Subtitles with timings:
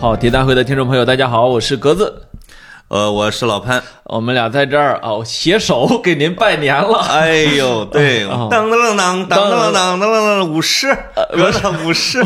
[0.00, 2.22] 好，铁大会的听众朋友，大家好，我是格子，
[2.86, 3.82] 呃，我是老潘。
[4.04, 7.00] 我们俩在这儿哦，携手给您拜年了。
[7.10, 10.96] 哎呦， 对，当当当当当当当当当，五十，
[11.32, 12.22] 格子五十，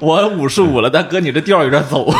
[0.00, 2.12] 我五十五了，但哥你这调有点走。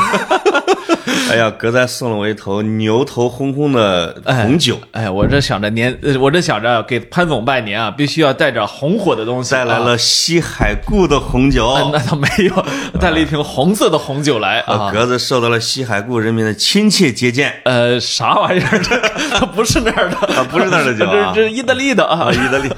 [1.30, 4.78] 哎呀，格仔送了我一头牛头轰轰的红酒。
[4.92, 9.52] 哎，我这想着年，我这想着给潘总拜年啊，必须要带着红火的东西。
[9.52, 11.74] 带来了西海固的红酒。
[11.92, 12.66] 那倒没有，
[13.00, 14.90] 带了一瓶红色的红酒来啊。
[14.92, 17.60] 格子受到了西海固人民的亲切接见。
[17.64, 18.78] 呃，啥玩意儿？
[19.38, 22.70] 这不是那儿的，不是那儿的酒， 这这意大利的啊，意大利。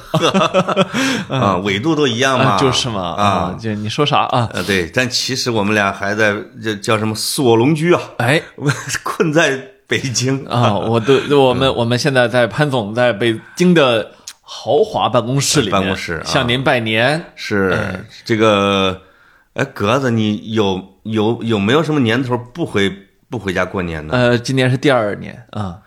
[1.28, 4.48] 啊，纬度都一样嘛，就是嘛啊，就你说啥啊？
[4.52, 8.00] 呃，对，但其实我们俩还在这叫什么锁龙居啊？
[8.19, 8.38] 哎，
[9.02, 10.74] 困在北京啊！
[10.74, 14.11] 我都我们我们现在在潘总在北京的
[14.42, 17.24] 豪华办公室里，办公室向您拜年。
[17.34, 19.01] 是这个，
[19.55, 22.92] 哎，格子，你有有有没有什么年头不回
[23.30, 24.12] 不回家过年呢？
[24.14, 25.78] 呃，今年是第二年啊。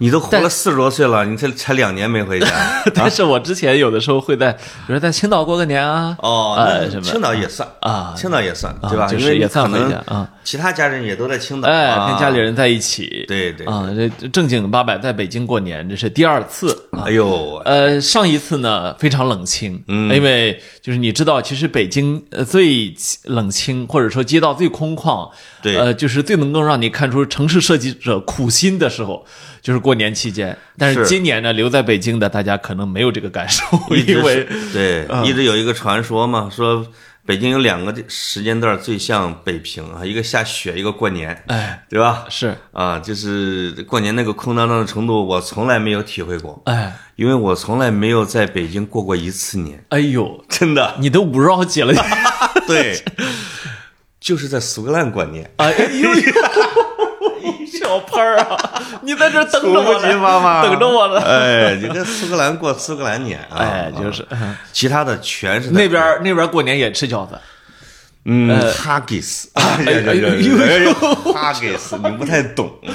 [0.00, 2.46] 你都活了四十多岁了，你才才两年没回家。
[2.94, 4.52] 但是我之前有的时候会在，
[4.86, 6.16] 比如在青岛过个年啊。
[6.20, 9.08] 哦，那青岛也算啊，青岛也算，对吧？
[9.08, 10.30] 就是也算回家啊。
[10.48, 13.26] 其他家人也都在青岛，哎，跟家里人在一起。
[13.28, 13.86] 对对啊，
[14.18, 16.88] 这正经八百在北京过年，这是第二次。
[17.04, 29.26] 哎呦，呃，上一次呢非常冷清，嗯，因为就是你知道，其实北京呃最冷清，或者说街道最空旷，对，呃，就是最能够让你看出城市设计者苦心的时候。
[29.60, 33.64] 就是过年期间，但是今年呢，留在北京的大家可能没有这个感受，
[34.06, 36.86] 因为对，一直有一个传说嘛，说
[37.28, 42.24] 北京有两个时间段最像北平啊，一个下雪，一个过年，哎，对吧？
[42.30, 49.84] 是啊，就是过年那个空荡荡的程度，我从来没有体会过，哎，因为我从来没有在北京过过一次年。
[49.90, 51.92] 哎呦，真的，你都五十好几了，
[52.66, 52.98] 对，
[54.18, 55.52] 就是在苏格兰过年。
[55.58, 56.08] 哎呦。
[57.66, 58.56] 小潘儿啊，
[59.02, 61.20] 你在这等着我呢，等着我呢。
[61.20, 64.26] 哎，你跟苏格兰过苏格兰年啊，哎，就是，
[64.72, 67.38] 其他的全是那边那边过年也吃饺子。
[68.30, 70.94] 嗯，哈吉斯，哎呀呀呀，
[71.32, 72.92] 哈吉斯，你不太懂啊，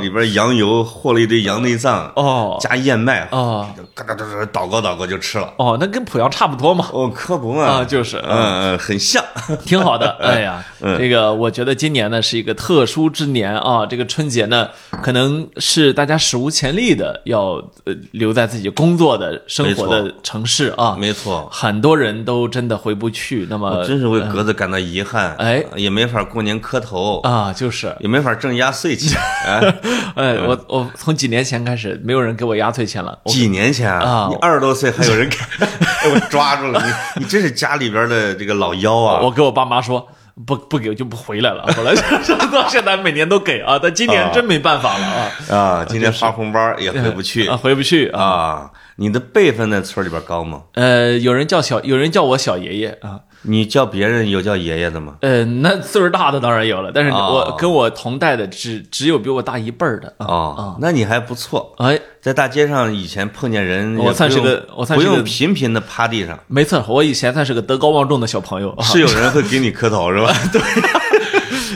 [0.00, 5.54] 里边羊油和了一堆羊内脏，哦，加燕麦，哦，嘎嘎嘎嘎，祷告祷告就吃了。
[5.56, 6.88] 哦，那跟濮阳差不多嘛。
[6.92, 9.24] 哦，可不嘛，啊，就是，嗯嗯，很像，
[9.64, 10.16] 挺好的。
[10.20, 10.64] 哎呀，
[10.98, 14.68] 这个我觉得今年呢是一个特殊之年啊，这个春节呢
[15.00, 17.52] 可能是大家史无前例的要
[17.84, 23.46] 呃留在自己工作的生活的城市啊，没错，很多人都真的回不去。
[23.48, 24.71] 那么，真是为格子感。
[24.72, 29.20] 那遗憾，哎，也没法过年磕头啊，就是也没法挣压岁钱。
[30.16, 33.16] 哎，我我从几年前开始，没有人给我压岁钱了。
[33.26, 35.36] 几年前啊，你二十多岁还有人给，
[36.12, 36.82] 我抓住了
[37.14, 39.20] 你，你真是家里边的这个老妖啊！
[39.22, 40.08] 我给我爸妈说，
[40.46, 41.66] 不不给就不回来了。
[41.76, 41.94] 后来
[42.50, 45.86] 到现在每年都给啊，但今年真没办法了啊啊！
[45.88, 48.70] 今年发红包也回不去啊，回不去啊！
[48.96, 50.62] 你的辈分在村里边高吗？
[50.74, 53.20] 呃，有人叫小，有人叫我小爷爷啊。
[53.42, 55.16] 你叫别人有叫爷爷的吗？
[55.20, 61.74] 呃，那岁数大的当然有了，但是我跟我同代的只只有比我大一辈儿的哦，那你还不错。
[61.78, 66.38] 哎，在大街上以前碰见人，我算是个我算是不用频频的趴地上。
[66.46, 68.76] 没错，我以前算是个德高望重的小朋友。
[68.80, 70.32] 是有人会给你磕头是吧？
[70.52, 70.60] 对。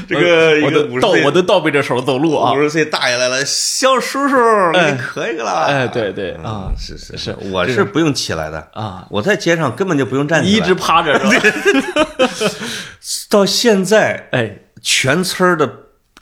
[0.09, 2.53] 这个我都倒我都倒背着手走路啊！
[2.53, 4.37] 五十岁大爷来了，小叔叔
[4.73, 5.65] 给你磕一个了。
[5.65, 8.69] 哎，对对啊，是是是，我是不用起来的。
[8.73, 11.19] 啊，我在街上根本就不用站起来，一直趴着。
[13.29, 15.67] 到现在，哎，全村的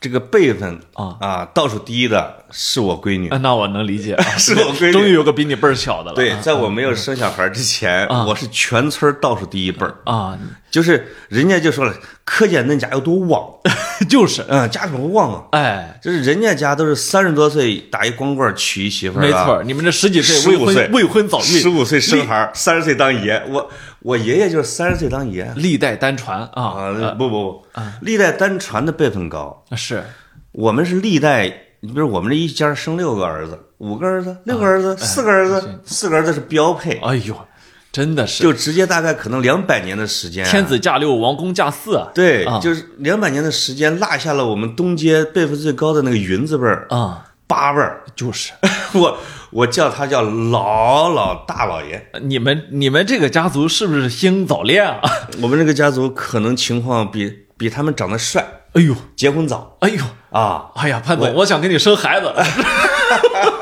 [0.04, 1.16] 这个辈分啊。
[1.20, 2.44] 啊，倒数第一的。
[2.56, 6.14] 是我闺女，那我能理解， 是我闺女，终于有个比你辈儿小的了。
[6.14, 9.96] 对，在我没有生小孩之前，我是全村倒数第一辈儿。
[10.04, 10.38] 啊，
[10.70, 11.92] 就是人家就说了，
[12.24, 13.42] 可见恁家有多旺，
[14.08, 14.44] 就是。
[14.48, 23.68] 嗯，家多旺啊，哎，就是人家家都是三十多岁打一光棍娶一媳妇儿，没错，你们这十几岁未婚未婚早孕，十五岁生孩，三十岁当爷，我
[24.04, 27.66] 我爷爷就是三十岁当爷，历代单传啊，不不不，
[28.02, 30.04] 历代单传的辈分高，是。
[30.52, 31.52] 我们是历代。
[31.80, 36.98] 你比如我们这一家生六个儿子，五个儿子，六个儿子，四个儿子，四个儿子是标配。
[36.98, 37.34] 哎呦，
[37.90, 42.08] 真的是，就直接大概可能两百年的时间，天子驾六，王公驾四啊。
[42.14, 48.52] 对，就是两百年的时间，落下了我们东街辈分最高的那个云字辈儿啊，八辈儿，就是。
[48.94, 49.18] 我
[49.54, 52.10] 我叫他叫老老大老爷。
[52.22, 55.00] 你们你们这个家族是不是兴早恋啊？
[55.40, 58.44] 我们这个家族可能情况比比他们长得帅。
[58.72, 59.76] 哎呦，结婚早！
[59.78, 60.64] 哎呦啊！
[60.74, 62.26] 哎呀，潘总，我想给你生孩子。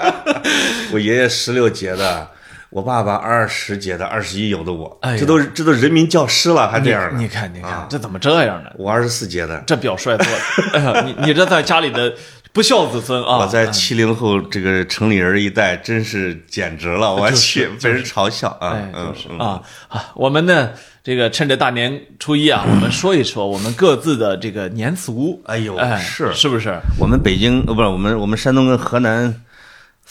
[0.95, 2.27] 我爷爷十六结的，
[2.71, 7.19] 我爸爸二十结的，二十一有的我，哎这都这都人民教师了，还这样呢。
[7.21, 8.71] 你看，你看，这怎么这样呢？
[8.79, 10.39] 我二十四结的，这表率多了。
[10.73, 12.15] 哎呀，你你这在家里的
[12.53, 13.39] 不孝子孙啊！
[13.39, 20.05] 我在七零后这个城里人一代真是简直了，我去被人嘲笑啊哎，，嗯就是啊啊！
[20.15, 20.71] 我们呢，
[21.03, 25.41] 这个趁着大年初一啊， 我们说一说我们各自的这个年俗。
[25.47, 26.79] 哎呦哎，是是不是？
[26.99, 29.35] 我们北京呃不是我们我们山东跟河南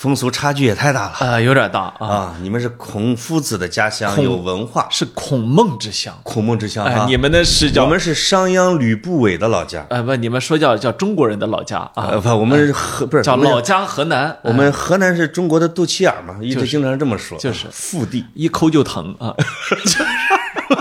[0.01, 2.36] 风俗差距也太大了呃，有点大啊，啊！
[2.42, 6.12] 你们是孔夫子的家乡，有文化，是孔孟之乡。
[6.24, 7.06] 孔孟之乡哎，啊。
[7.07, 14.36] 你们的是叫我们是商鞅吕不韦的老家，呃不，你们说叫叫中国人的老家啊，呃不，我们是河不是叫老家河南。
[14.42, 19.36] 我们河南是中国的肚脐眼儿嘛，一直经常这么说，就是腹地，一抠就疼啊，
[19.69, 20.03] 就 是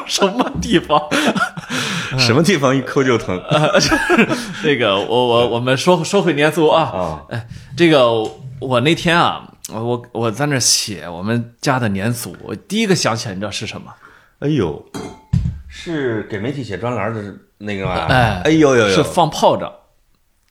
[0.06, 0.98] 什么地方？
[2.18, 3.38] 什么地方一抠就疼
[4.64, 7.20] 这个我我我们说说回年俗啊，啊？
[7.28, 7.46] 哎，
[7.76, 7.98] 这个
[8.60, 13.92] 我那天啊，我我在那写我们家的年俗，我第一个想起来，你知道是什么？
[14.40, 14.84] 哎呦，
[15.68, 18.06] 是给媒体写专栏的那个吧？
[18.08, 19.72] 哎哎呦呦呦，是放炮仗，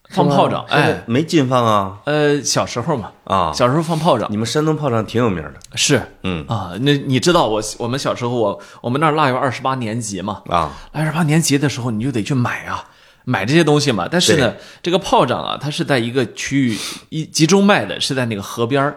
[0.10, 2.00] 放炮仗，哎，没禁放啊？
[2.06, 3.52] 呃，小时候嘛，啊！
[3.54, 4.28] 小时候放炮仗。
[4.32, 5.54] 你们山东炮仗挺有名的。
[5.76, 6.02] 是。
[6.24, 6.46] 嗯。
[6.48, 12.86] 啊，那你知道我我们小时候我我们那儿腊月二十八年集嘛，啊，腊月二十八年节的时候你就得去买啊。
[13.30, 16.78] 买这些东西嘛，但是呢，这个炮仗啊，它是在一个区域
[17.10, 18.90] 一集中卖的，是在那个河边儿。
[18.90, 18.96] 哦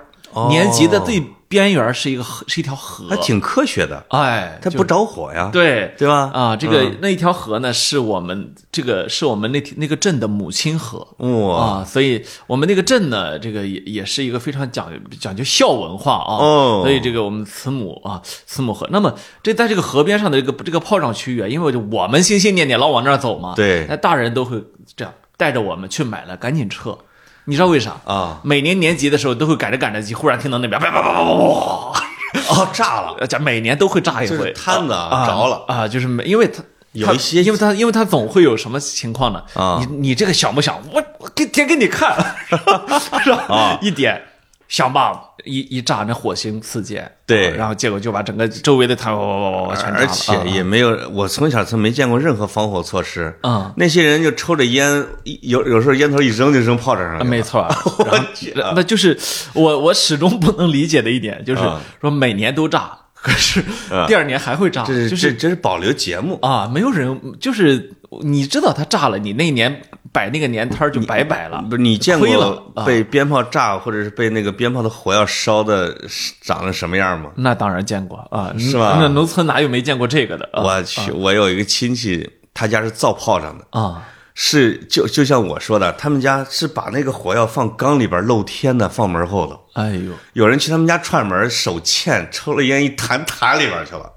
[0.49, 5.95] 年级的最边缘是一个河，是一条河，还挺科学的，哎，它不着火呀，对。
[5.99, 6.31] 对吧？
[6.33, 6.99] 啊，这个嗯。
[7.03, 11.07] 那一条河呢，是我们这个是我们那那个镇的母亲河。
[11.19, 11.57] 哇。
[11.57, 14.91] 啊，所以我们那个镇呢，这个也也是一个非常讲
[15.21, 16.81] 讲究孝文化啊，哦。
[16.83, 18.89] 所以这个我们慈母啊，慈母河。
[18.91, 23.85] 那么这在这个河边上的这个这个炮仗区域啊，因为就我们心心念念老往那儿走嘛，对。
[23.91, 24.65] 那大人都会
[24.97, 26.97] 这样带着我们去买了，赶紧撤。
[27.45, 27.97] 你知道为啥？
[28.05, 31.35] 啊，每年年级的时候都会赶着赶着急，忽然听到那边叭叭叭叭叭叭，
[32.49, 39.43] 哦，炸了，呃，讲每年都会炸一就是回，摊子着了啊，就是每，因为他他有一些因为他因为他总会有什么情况呢？
[39.55, 40.81] 啊你你这个想不想？
[40.93, 42.15] 我我给点给你看，
[43.23, 43.45] 是吧？
[43.49, 44.23] 啊一点
[44.73, 53.39] 想吧，一一炸那火星四溅，对啊然后结果就把整个周围的摊哇哇哇哇哇全炸了，而且也没有，我从小从没见过任何防火措施。
[53.43, 55.07] 嗯那些人就抽着烟，
[55.43, 57.21] 有有时候烟头一扔就扔炮仗上了。
[57.21, 57.69] 啊没错
[58.75, 59.19] 那就是
[59.53, 63.63] 我我始终不能理解的一点，就是啊说每年都炸，可是
[64.09, 66.39] 第二年还会炸，这是就是这这是保留节目。
[66.41, 67.93] 啊，没有人，就是
[68.23, 69.83] 你知道他炸了，你那年
[70.13, 71.65] 摆那个年摊儿就白摆了。
[71.71, 75.97] 不是你见过被鞭炮炸，或者是被那个鞭炮的火药烧的
[76.43, 77.31] 长得什么样吗？
[77.37, 80.45] 那当然见过啊，是吧那农村哪有没见过这个的？
[80.53, 84.03] 啊我去，我有一个亲戚，他家是造炮仗的，啊，
[84.35, 89.59] 是就就像我说的，他们家是把那个火药放缸里边露天的，放门后头。
[89.75, 94.13] 哎呦，有人去他们家串门，手欠，抽了烟一弹弹里边去了。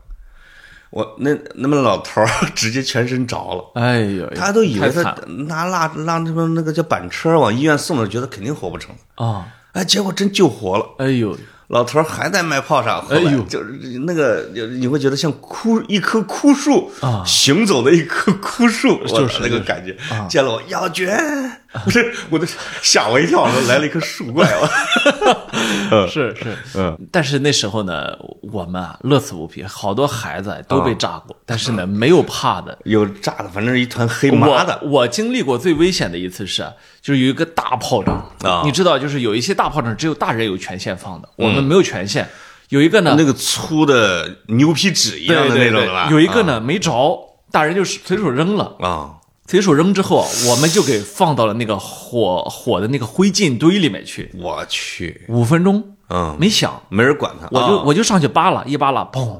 [0.95, 5.13] 我那那么老头儿 直接全身着了，哎呦，他都以为他
[5.49, 8.95] 拿拉拉什么那个叫板车往医院送了，觉得肯定活不成。
[9.15, 10.85] 啊，哎，结果真救活了。
[10.99, 11.37] 哎呦，
[11.67, 13.71] 老头儿还在卖炮仗，后来哎呦就是
[14.05, 19.97] 那个你会觉得像枯一棵枯树啊行走的一棵枯树，就是那个感觉。
[20.29, 21.11] 见了我要卷，
[21.83, 22.45] 不是我都
[22.81, 24.67] 吓我一跳，说来了一棵树怪我。
[26.07, 28.11] 是是，嗯，但是那时候呢，
[28.51, 32.77] 我们啊乐此不疲，好多孩子都被炸过，但是呢没有怕的。
[32.85, 42.27] 有炸的，反正是一团黑麻的我我经历过最危险的一次是啊，就是有一个大炮仗啊你知道，就是有一些大炮仗只有大人有权限放的，我们没有权限。
[42.69, 46.07] 有一个呢，那个粗的牛皮纸一样的那种的吧？
[46.09, 47.19] 有一个呢没着，
[47.51, 48.75] 大人就随手扔了。
[48.79, 49.13] 啊，
[49.47, 54.31] 随手扔之后，我们就给放到了那个火火的那个灰烬堆里面去。
[54.41, 59.37] 我去，五分钟嗯，没响，没人管他，啊我就我就上去扒拉，一扒拉，砰！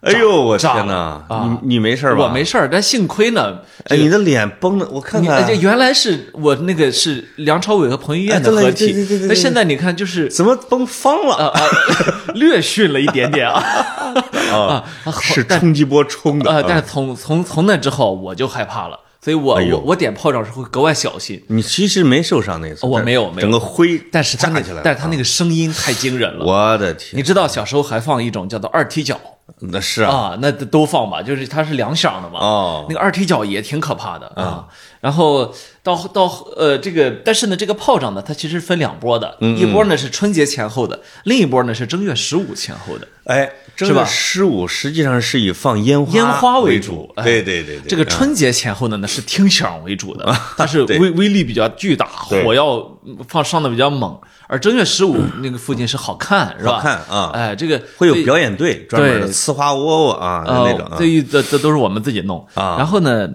[0.00, 1.24] 哎呦，我天哪！
[1.28, 2.22] 啊你你没事吧？
[2.24, 8.92] 我没事儿，但幸亏呢，哎，你的脸崩了，我看看这原来是我那个是梁朝伟和彭于晏的合体
[9.28, 11.34] 那现在你看就是怎么崩方了？
[11.34, 11.60] 啊啊，
[12.34, 13.60] 略逊了一点点啊
[14.54, 16.62] 啊，啊，是冲击波冲的啊！
[16.66, 16.80] 但啊。
[16.80, 21.42] 是从从从那之后我就害怕了，所以我哎我我点炮仗时会格外小心。
[21.48, 26.44] 你其实没受伤那次，我没有没有整个灰但是他那炸起来了，但是他那个声音太惊人了。
[26.44, 29.20] 我的天，你知道小时候还放一种叫做二踢脚
[29.60, 32.38] 那是啊，啊，那都放吧，就是它是两响的嘛。
[32.38, 34.68] 哦那个二踢脚也挺可怕的啊。
[35.00, 36.24] 然后到到
[36.56, 43.06] 呃这个，但是呢，这个炮仗呢，它其实分两波的，一波呢是春节前后的，另一波呢是正月十五前后的。
[43.24, 47.88] 哎，正月十五实际上是以放烟花烟花为主，对对对对。
[47.88, 54.18] 这个春节前后呢，那是听响为主的， 它是威威力比较巨大，火药放上的比较猛。
[54.50, 56.76] 而正月十五那个附近是好看，是吧？
[56.76, 57.30] 好看啊！
[57.34, 60.90] 哎，这个会有表演队，专门的呲花窝窝啊那种。
[60.98, 62.76] 这这这都是我们自己弄啊。
[62.78, 63.28] 然后呢，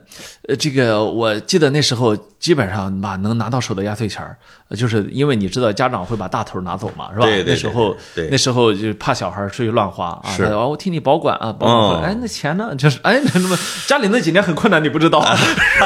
[0.48, 4.38] 呃，这个我记得那时候基本上吧，能拿到手的压岁钱儿，
[4.76, 7.26] 就是因为你知道家长会把大头拿走嘛，是吧？
[7.26, 7.54] 对对。
[7.54, 7.96] 那时候
[8.30, 10.30] 那时候就怕小孩出去乱花啊。
[10.36, 10.44] 是。
[10.56, 12.04] 我替你保管啊，保管。
[12.04, 12.76] 哎，那钱呢？
[12.76, 13.58] 就是哎，那么
[13.88, 15.24] 家里那几年很困难，你不知道。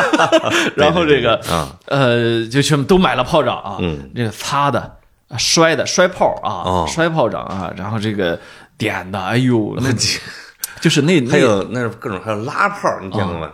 [0.76, 4.94] 然后这个啊，呃，就全部都买了炮仗啊，嗯，这个擦的。
[5.38, 8.40] 摔的摔炮啊，摔炮仗啊，然后这个
[8.78, 9.92] 点的，哎呦，那
[10.80, 13.52] 就是那还有那各种还有拉炮，你见过吗？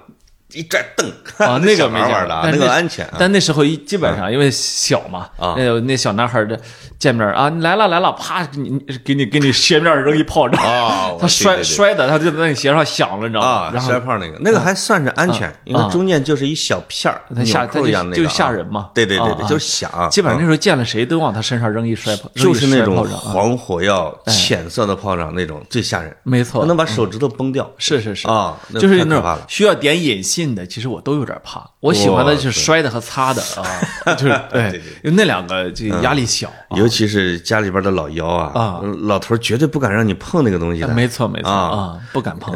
[0.53, 3.07] 一拽蹬啊， 那个没玩的，那个安全。
[3.17, 6.59] 但那时候一基本上因为小嘛，那那小男孩的
[6.99, 13.77] 见面啊，来了来了，啪，给你给你给你鞋面扔一炮仗啊， 他摔摔的，他就在你鞋上响了，你知道吗？
[13.77, 18.89] 啊摔炮那个那个还算是安全，因为中间就是一小片儿，吓一样就吓人嘛。
[18.93, 19.91] 对对对对，就响。
[20.09, 27.69] 基本上那时候见了谁都往他身上扔一摔炮，就是那种黄火药浅色的炮仗那种最吓人，没错，能把手指头崩掉。
[27.77, 28.27] 是是是。
[28.27, 31.63] 啊，就是那种需要点引信的，其实我都有点怕。
[31.79, 33.63] 我喜欢的就是摔的和擦的啊，
[34.15, 40.87] 就是 对，因为那两个就压力小，尤其是家里边的老幺啊，啊，老头绝对不敢让你碰那个东西的。
[40.89, 42.53] 没错没错啊，不敢碰。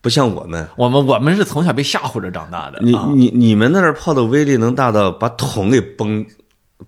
[0.00, 2.78] 不像我们，我们我们是从小被吓唬着长大的。
[2.82, 6.26] 你你你们那儿炮的威力能大到把桶给崩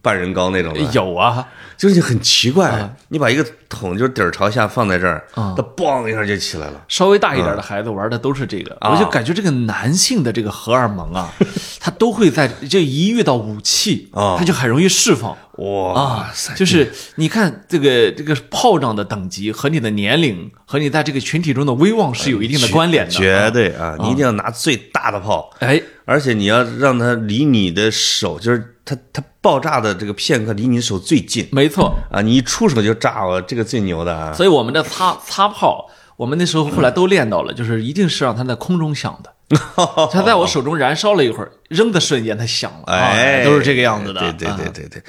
[0.02, 0.80] 半人高那种的？
[0.92, 1.46] 有啊。
[1.76, 6.82] 就是很奇怪，你把一个桶就是底儿朝下放在这儿，它嘣一下就起来了。
[6.88, 11.30] 稍微大一点的孩子玩的都是这个，我就感觉这个男性的这个荷尔蒙啊，
[11.78, 15.36] 他都会在这一遇到武器啊，他就很容易释放。
[15.58, 16.54] 哇塞！
[16.54, 23.10] 就是你看这个这个炮仗的等级和你的年龄和你在这个群体中的威望是有一定的关联的。
[23.10, 31.46] 绝对啊，你一定要拿最大的炮，哎，而且你要让它离你的手，就是它它爆炸的这个片刻离你的手最近。
[31.52, 34.32] 没错啊，你一出手就炸了，这个最牛的啊。
[34.32, 39.32] 所以我们的擦擦炮，我们那时候后来都练到了，就是一定是让它在空中响的。
[40.12, 44.20] 它在我手中燃烧了一会儿，扔的瞬间它响了，哎，都是这个样子的。
[44.20, 45.02] 对对对对对，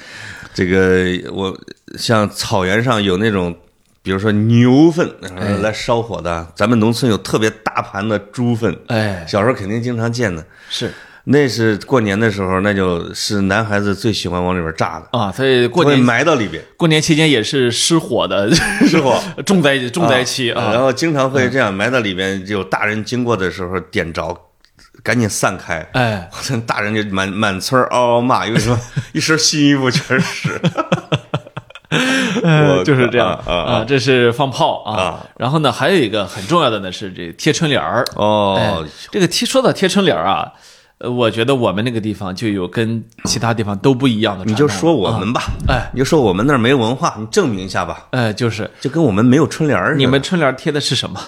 [0.52, 1.56] 这个我
[1.96, 3.56] 像草原上有那种，
[4.02, 5.12] 比如说牛粪
[5.62, 10.92] 来烧火的，咱们农村有特别大盘的猪粪，哎，小时候肯定经常见的，是。
[11.30, 16.62] 那是过年的时候，那就是男孩子最喜欢往里边炸的啊，所以过年埋到里边。
[16.76, 18.50] 过年期间也是失火的，
[18.88, 20.72] 失火 重灾重灾期啊。
[20.72, 24.34] 然后经常会这样埋到里边，有大人经过的时候点着，
[25.02, 25.86] 赶紧散开。
[25.92, 26.30] 哎，
[26.66, 28.80] 大人就满满村嗷嗷骂，因为什么？
[29.12, 30.58] 一身新衣服全是。
[31.90, 35.26] 我就是这样啊，这是放炮啊。
[35.36, 38.86] 然后呢，还有一个很重要的呢是这贴春联儿哦。
[39.10, 40.52] 这个贴说到贴春联儿啊。
[40.98, 44.44] 呃，我觉得我们那个地方就有跟其他地方都不一样的。
[44.44, 48.08] 你就说我们吧，哎，你就说我们那儿没文化，你证明一下吧。
[48.10, 49.98] 哎，就是就跟我们没有春联儿似的。
[49.98, 51.20] 你们春联贴的是什么？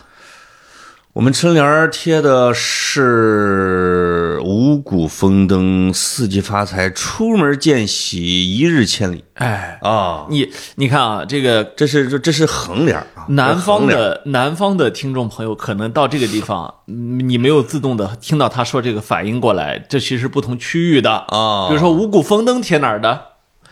[1.13, 9.25] 我们春联贴的是五谷丰登、四季发财、出门见喜、一日千里。
[9.35, 13.27] 哎啊，你你看啊，这个这是这这是横联啊。
[13.31, 21.67] 南方的南方的听众朋友可能到这个地方， 你没有自动的听到他说这个反应过来，这其实不同区域的啊。
[21.67, 23.30] 比如说五谷丰登贴哪儿的？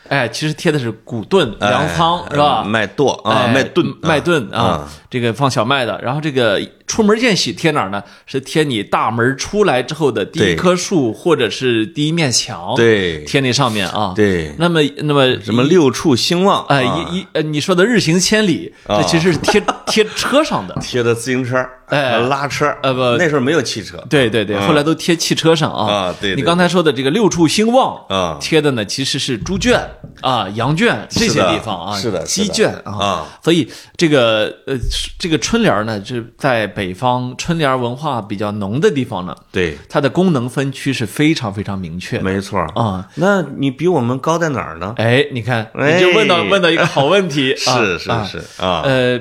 [0.09, 2.65] 哎，其实贴的是谷盾粮仓是吧？
[2.65, 6.01] 麦垛啊，麦盾麦盾啊，这个放小麦的。
[6.03, 8.03] 然后这个出门见喜贴哪儿呢？
[8.27, 14.13] 是贴你大门出来之后的第一棵树或者是第一面墙，对，贴那上面啊。
[14.17, 16.65] 对，那么那么什么六畜兴旺？
[16.69, 21.57] 哎，一一呃，你说的日行千里，这其实是贴 贴车上的，贴的自行车。
[21.89, 23.97] 哎，拉车，呃不，那时候没有汽车。
[24.11, 25.91] 对对对，后来都贴汽车上啊。
[25.91, 26.35] 啊，对。
[26.35, 29.81] 你刚才说的这个六畜兴旺啊，贴的呢其实是猪圈
[30.21, 33.27] 啊、羊圈这些地方啊，是的，鸡圈啊。
[33.43, 34.77] 所以这个呃，
[35.19, 42.25] 这个春联呢，就在北方春联文化比较浓的地方呢，对它的功能分区是非常非常明确的。
[42.25, 44.95] 没错啊，那你比我们高在哪儿呢？
[44.97, 47.55] 哎，你看，你就问到问到一个好问题。
[47.59, 49.21] 是是是啊，呃，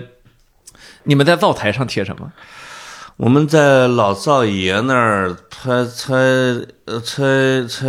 [1.03, 2.31] 你们在灶台上贴什么？
[3.17, 6.13] 我们在老灶爷那儿，猜猜
[6.85, 7.23] 呃猜
[7.67, 7.87] 猜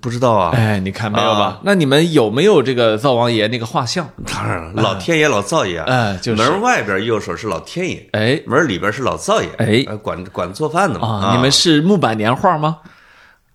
[0.00, 0.52] 不知道啊！
[0.54, 1.58] 哎，你看没有吧？
[1.64, 4.08] 那你们有没有这个灶王爷那个画像？
[4.24, 5.80] 当然了，老天爷、老灶爷。
[5.90, 11.32] 哎，就是门外边右手是老天爷，哎，门里边是老灶爷，哎，管管做饭的嘛。
[11.34, 12.78] 你们是木板年画吗？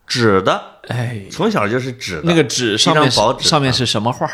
[0.05, 4.27] 纸的，哎，从小就是纸的那个纸上面薄纸上面是什么画？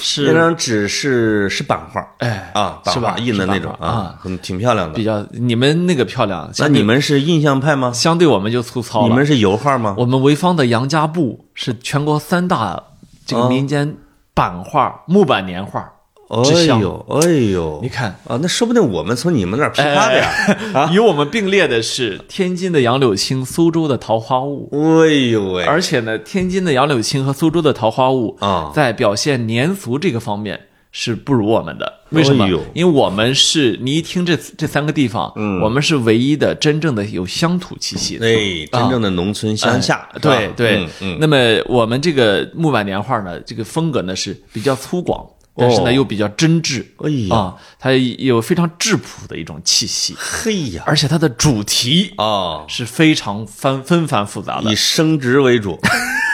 [0.00, 5.04] 是那张纸是是版画，哎啊，版是吧画印的那种啊，很挺漂亮的比。
[5.04, 7.92] 较你们那个漂亮，那你们是印象派吗？
[7.92, 9.08] 相对我们就粗糙了。
[9.08, 9.94] 你们是油画吗？
[9.96, 12.82] 我们潍坊的杨家埠是全国三大
[13.24, 13.96] 这个民间
[14.34, 15.88] 版画、木板年画
[16.32, 16.64] 哎。
[16.80, 20.30] 呦，哎呦，你看，啊，那说不定我们从你们那儿批发的呀。
[20.74, 24.68] 哎 与我们并列的是天津的杨柳青、苏州的桃花坞。
[24.72, 30.58] 哎呦喂，而且呢，天津的杨柳青和苏州的桃花坞啊在表现年俗这个方面
[30.90, 32.00] 是不如我们的。
[32.10, 32.50] 为什么哎？
[32.74, 38.26] 因为我们是你一听这这三个地方，嗯，我们是唯一的真正的有乡土气息的。
[38.26, 40.86] 哎，真正的农村乡下，对对
[41.18, 41.36] 那么
[41.66, 45.92] 我们这个木板年画呢，这个风格呢是比较粗犷，但是呢哦。
[45.92, 46.84] 又比较真挚。
[46.98, 54.70] 哎呀，啊，它有非常质朴的一种气息，嘿呀，而且它的主题啊，是非常繁纷繁复杂的。
[54.70, 54.74] 以。
[54.74, 55.78] 生殖为主。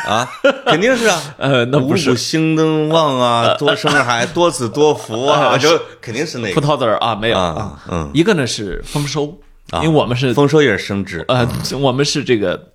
[0.08, 0.26] 啊，
[0.64, 1.20] 肯定是啊。
[1.36, 5.68] 呃，那不五是谷兴登旺啊， 多生孩，多子多福啊，呃就
[6.00, 6.58] 肯定是那个。
[6.58, 7.38] 葡萄籽儿啊，没有。
[7.38, 7.82] 啊啊。
[7.90, 9.38] 嗯，一个呢是丰收，
[9.74, 11.46] 因为我们是丰收也是生殖，呃，
[11.78, 12.72] 我们是这个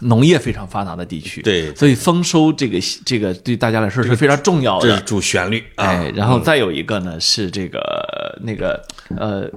[0.00, 4.88] 农业非常发达的地区，对所以丰收这个这个对大家来说是非常重要的。
[4.88, 5.02] 这是。
[5.02, 5.86] 主旋律啊。
[5.86, 6.12] 哎，。
[6.14, 7.80] 然后再有一个呢是这个
[8.42, 8.82] 那个
[9.16, 9.48] 呃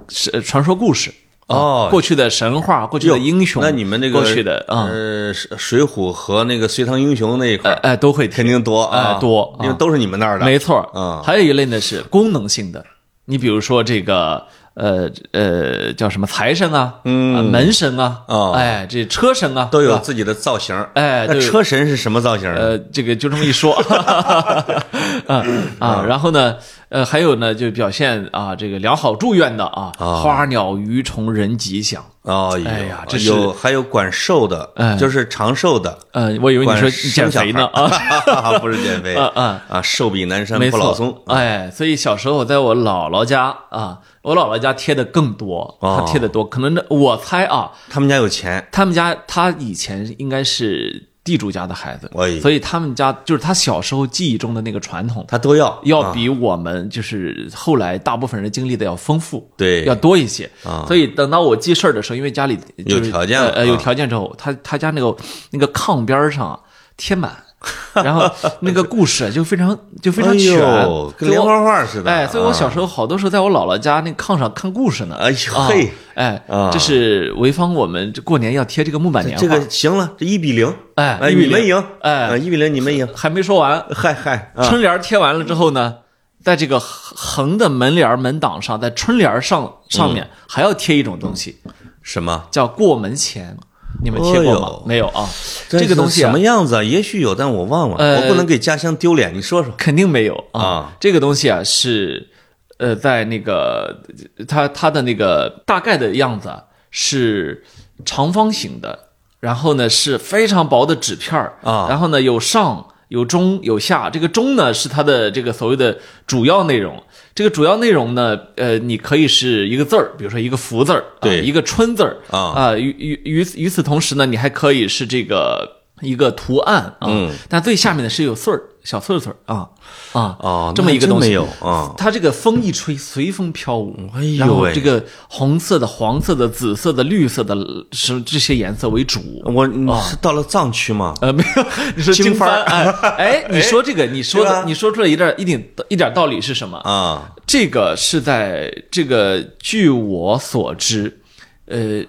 [0.42, 1.10] 传说故事
[1.48, 1.88] 啊哦。
[1.90, 10.46] 过去的神话，过去的英雄，那你们那个过去的啊，呃，水水浒和那个隋唐英雄那一块哎哎都会肯定多啊，哎多啊因为都是你们那儿的。
[10.46, 11.22] 没错嗯。
[11.24, 12.86] 还有一类呢是功能性的，
[13.26, 14.46] 你比如说这个
[14.78, 20.76] 呃呃叫什么财神啊，嗯，门神啊，哦哎，这车神啊，都有自己的造型。
[20.94, 22.48] 那哎那车神是什么造型？
[22.54, 23.74] 呃，这个就这么一说，
[25.28, 25.44] 啊
[25.80, 26.56] 啊，然后呢，
[26.90, 32.04] 呃，还有呢，就表现啊，这个良好祝愿的啊，花鸟鱼虫人吉祥。
[32.22, 35.98] 哦，哎呀这有还有管寿的哎，就是长寿的。
[36.12, 39.64] 呃，我以为你说减肥呢啊， 不是减肥 啊啊。
[39.70, 45.98] 啊，寿比南山不老松。，哎，所以小时候在我姥姥家啊，我姥姥家贴的更多，哦。
[46.00, 55.68] 他贴的多，可能那我猜啊，他们家有钱，他们家他以前应该是地主家的孩子，哎所以他们家就是他小时候记忆中的那个传统，他都要。
[55.68, 59.84] 啊要比我们就是后来大部分人经历的要丰富，对。
[59.84, 60.50] 要多一些。
[60.64, 60.86] 啊。
[60.88, 62.58] 所以等到我记事儿的时候，因为家里
[62.88, 63.78] 就是有条件了呃，呃有啊。
[63.78, 65.16] 条件之后，他他家那个
[65.52, 66.60] 那个炕边儿上啊
[66.96, 67.32] 贴满，
[67.96, 72.12] 然后那个故事就非常就非常哎全，呦跟连环画似的。
[72.12, 75.16] 哎，所以我小时候好多时候在我姥姥家那炕上看故事呢。
[75.16, 82.14] 哎呦啊嘿，哎啊，这是潍坊我们这过年要贴这个木板年画，这个行了，这一比零，哎哎，1比你们赢，哎。
[82.28, 83.08] 啊一比零，你们赢。
[83.16, 84.64] 还没说完，嗨嗨，啊。
[84.64, 85.96] 春联儿贴完了之后呢，
[86.44, 91.58] 在这个横的门帘门挡上，在春联儿上上面还要贴一种东西，
[92.04, 92.44] 什么？
[92.52, 93.58] 叫过门钱。
[94.04, 94.84] 你们切过吗？
[94.86, 95.28] 没有啊，
[95.68, 96.84] 这这个东西啊什么样子啊？
[96.84, 97.96] 也许有，但我忘了。
[97.98, 99.74] 呃我不能给家乡丢脸，你说说。
[99.78, 100.94] 肯定没有啊啊。
[101.00, 102.30] 这个东西啊是，
[102.78, 104.04] 呃，在那个
[104.48, 107.64] 它它的那个大概的样子啊是
[108.06, 115.98] 长方形的，然后呢是非常薄的纸片儿啊然后呢有上有中有下，这个中呢是它的这个所谓的
[116.28, 117.04] 主要内容。
[117.38, 121.40] 这个主要内容呢，呃，你可以是一个字儿，比如说一个福字儿，啊对。
[121.44, 122.40] 一个春字儿啊。
[122.56, 127.32] 啊，与与与此与此同时呢，你还可以是这个一个图案啊，嗯。
[127.48, 129.68] 但最下面的是有穗儿，小刺儿穗儿啊。
[130.14, 131.94] 啊哦这么一个东西啊。
[131.98, 137.54] 它这个风一吹，随风飘舞，哎呦喂然后这个红色的、黄色的、紫色的、绿色的，
[137.92, 139.20] 是这些颜色为主。
[139.44, 141.14] 我你是到了藏区吗？
[141.22, 141.66] 呃，没有，
[141.98, 146.78] 你说经经幡幡，哎哎， 你说这个，你说的，你说出来一点一点一点道理是什么？
[146.80, 151.20] 啊，这个是在这个，据我所知，
[151.66, 152.02] 呃，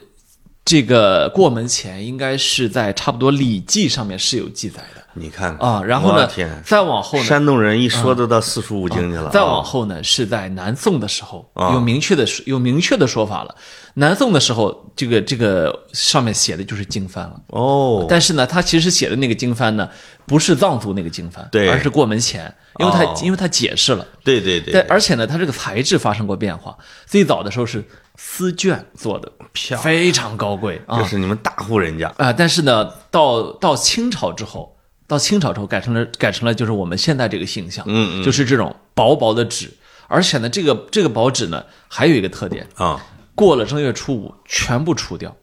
[0.68, 5.82] 这个过门前应该是在差不多《礼记》上面是有记载的你看看啊。
[5.82, 6.28] 然后呢
[6.62, 9.30] 再往后呢，山东人一说都到四书五经去了。
[9.30, 13.54] 再往啊后呢，是在南宋的时候啊有明确的有明确的说法了。
[13.94, 17.40] 南宋的时候，这个这个上面写的就是经幡了。
[17.46, 19.88] 哦，但是呢，他其实写的那个经幡呢，
[20.26, 24.06] 不是藏族那个经幡，对而是过门前，因为他、哦因为他解释了。
[24.22, 26.76] 对对对但，而且呢，它这个材质发生过变化。
[27.06, 27.82] 最早的时候是
[28.20, 32.12] 丝绢做的，漂亮非常高贵啊这是你们大户人家。
[32.18, 32.32] 啊！
[32.32, 34.76] 但是呢，到到清朝之后，
[35.06, 39.72] 到清朝之后改成了改成了就是我们现在这个形象，嗯嗯就是这种薄薄的纸。
[40.08, 43.00] 而且呢，这个这个薄纸呢，还有一个特点，啊，
[43.36, 45.36] 过了正月初五全部除掉，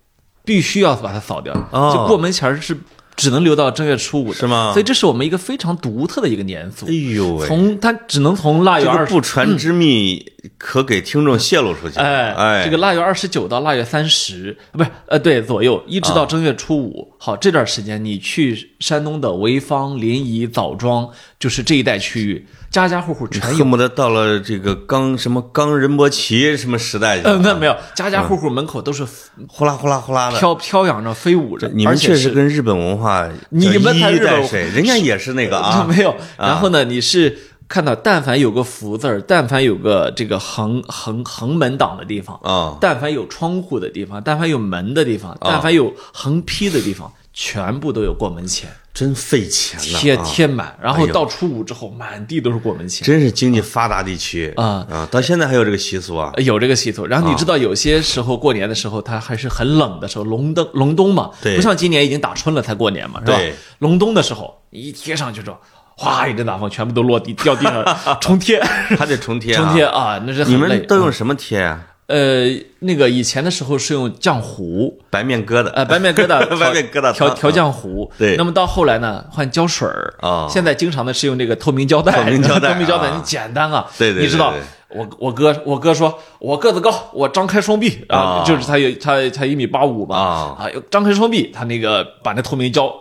[0.44, 1.54] 必须要把它扫掉。
[1.72, 2.78] 哦就过门前是
[3.17, 6.93] 只只能留到正月初五的，是吗所以这是我们一个非常独特的一个年俗哎。
[6.93, 11.97] 呦喂，从它只能从腊月这个二十不传之秘可给听众泄露出去。
[11.97, 17.15] 哎哎，这个腊月二十九到腊月三十，不是呃对左右，一直啊到正月初五。
[17.17, 23.58] 好，这段时间你去山东的潍坊、临沂、枣庄，就是这一带区域，家家户户全有。
[23.58, 29.04] 恨不得到了这个刚什么刚仁波齐什么时代去了，呃，那没有，家家户户门口都是
[29.47, 30.38] 呼啦呼啦呼啦的。
[30.38, 33.05] 飘飘扬着、飞舞着，你们而且是确实跟日本文化
[33.50, 36.15] 你叫一衣们才日本谁，人家也是那个啊， 没有。
[36.38, 37.38] 然后呢，你是
[37.68, 50.76] 看到，但凡有个福字儿，但凡有个这个横横横门挡的地方，啊，但凡有窗户的地方，但凡有门的地方，但凡有横批的地方，全部都有过门钱，真费钱呐，贴啊贴满。
[50.82, 53.06] 然后到初五之后，满地都是过门钱。
[53.06, 56.32] 真是经济发达地区啊啊，到现在还有这个习俗啊。
[56.38, 63.38] 有这个习俗，然后你知道有些时候过年的时候，它还是很冷的时候，隆冬隆冬嘛，对不像今年已经打春了才过年嘛，是吧？
[63.80, 65.58] 隆冬的时时候，一贴上去之后，
[65.98, 67.86] 哗一阵大风，全部都落地掉地上
[68.20, 68.60] 重贴，
[68.98, 70.88] 还得重贴啊，重贴啊，那是你们。
[70.88, 71.82] 都用什么贴啊？
[72.08, 72.46] 呃，
[72.80, 75.70] 那个以前的时候是用浆糊，白面疙瘩。
[75.72, 78.12] 呃，白面疙瘩 白面疙瘩调调浆糊。
[78.18, 78.36] 对。
[78.38, 80.13] 那么到后来呢，换胶水儿。
[80.22, 83.13] 哦现在经常的是用这个透明胶带，透明胶带透明胶带，啊。
[83.15, 83.88] 你简单啊。
[83.98, 84.54] 对对对你知道。
[84.89, 88.06] 我我哥我哥说，我个子高，我张开双臂。
[88.08, 90.15] 啊啊，就是他有他他一米八五嘛。
[90.15, 90.32] 啊。
[90.60, 92.94] 啊，张开双臂，他那个把那透明胶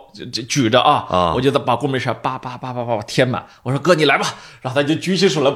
[0.49, 1.05] 举着啊。
[1.09, 3.45] 啊，我就把过门上叭叭叭叭叭贴满。
[3.61, 5.53] 我说哥你来吧，然后他就举起手来。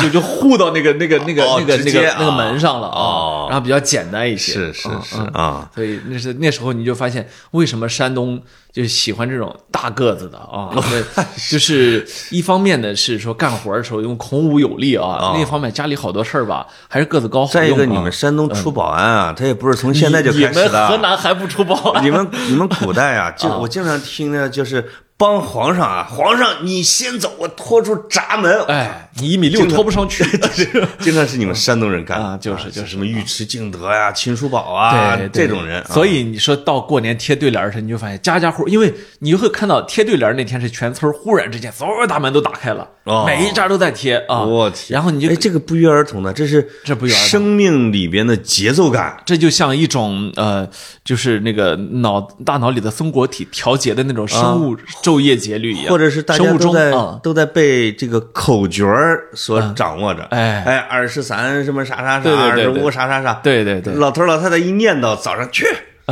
[0.00, 8.40] 就就护到那个那个那个哦那个那个那个啊门上了哦啊，然后比较简单一些，是是嗯是嗯啊，所以那是那时候你就发现为什么山东
[8.72, 10.70] 就喜欢这种大个子的啊？
[10.90, 17.44] 对，就是一方面呢是说干活的时候用孔武有力啊，另一方面家里好多事儿吧，还是个子高。
[17.46, 20.88] 再一个，你们山东出保安啊，他也不是从现在就你你们开始的。
[20.88, 22.02] 河南还不出保安？
[22.02, 24.88] 你们你们古代啊，就 我经常听的就是
[25.22, 28.60] 帮皇上啊，皇上你先走，我拖出闸门。
[28.64, 30.24] 哎，你一米六拖不上去。
[30.98, 35.86] 经常是你们山东人干的啊就是就是什么尉迟敬德呀、秦叔宝啊这种人啊。
[35.92, 44.42] 所以你说到过年贴对联的时，你就发现家家户，因为你会看到贴对联那天是全村忽然之间所有大门都打开了，哦每一家都在贴啊。
[44.42, 49.16] 我天，然后你就哎，这个不约而同的，这是这不约而同生命里边的节奏感。
[49.24, 50.68] 这就像一种呃，
[51.04, 54.76] 就是那个脑大脑里的松果体调节的那种生物
[55.12, 60.22] 昼夜节律一样，或者是大家都在、啊，都在被这个口诀儿所掌握着。
[60.30, 63.34] 哎哎，二十三什么啥啥啥，二十五啥啥啥。
[63.42, 63.94] 对对对。
[63.94, 65.66] 老头老太太一念叨，早上去，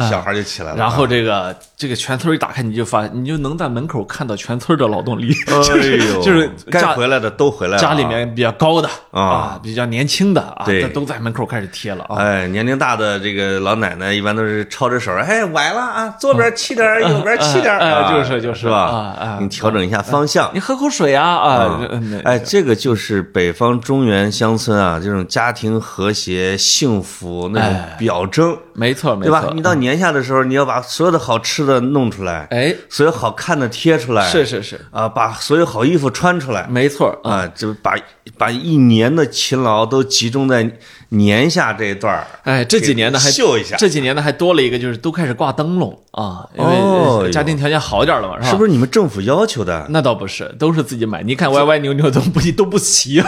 [0.09, 0.77] 小孩就起来了。
[0.77, 5.55] 然后这个这个全村一打开，你就发你就能在门口看到全村的劳动力，哎
[6.15, 7.81] 呦， 就是该回来的都回来了啊。
[7.81, 12.17] 家里面比较高的啊啊，比较年轻的啊，对都在门口开始贴了啊。
[12.19, 18.79] 哎，年龄大的这个老奶奶一般都是抄着手，哎，崴了啊，左边沏点儿，右边沏点啊就是就是是吧？
[18.83, 20.51] 啊啊你调整一下方向。
[20.53, 21.81] 你喝口水啊啊！
[21.91, 29.31] 嗯哎，这个就是北方中原乡村啊，这种家庭和谐、幸福那种哎表征，没错没错，？
[29.31, 37.31] 对吧你到年下的时候，你要把所有的好吃的弄出来，哎，所有好看的贴出来，是是是，啊，把所有好衣服穿出来，没错啊。
[37.33, 37.95] 啊，就把
[38.37, 40.71] 把一年的勤劳都集中在
[41.11, 48.51] 年下这一段儿哎，这几年呢还秀一下这几年呢还多了一个，就是都开始挂灯笼啊，因为家庭条件好点了嘛，是吧？
[48.51, 49.87] 是不是你们政府要求的？
[49.91, 51.23] 那倒不是，都是自己买。
[51.23, 53.21] 你看歪歪扭扭都不都不齐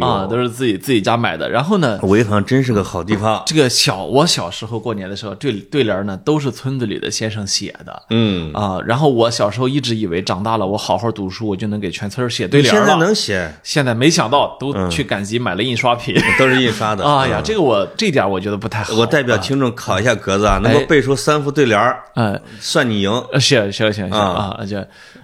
[0.00, 1.48] 啊，都是自己自己家买的。
[1.50, 3.42] 然后呢，潍坊真是个好地方。
[3.46, 8.02] 这个小我小时候过年的时候，对对联呢都是村子里的先生写的。
[8.10, 12.96] 嗯，啊，然后我小时候一直以为长大了我好好读书，我就能给全村写对你现在。
[12.96, 16.14] 能写，现在没想到都去赶集买了印刷品。
[16.38, 17.04] 都是印刷的。
[17.18, 18.94] 哎呀，嗯这个我这一点我觉得不太好。
[18.94, 23.10] 我代表听众考一下格子啊，能够哎背出三副对联儿，嗯，算你赢。
[23.40, 24.76] 行行行啊啊，就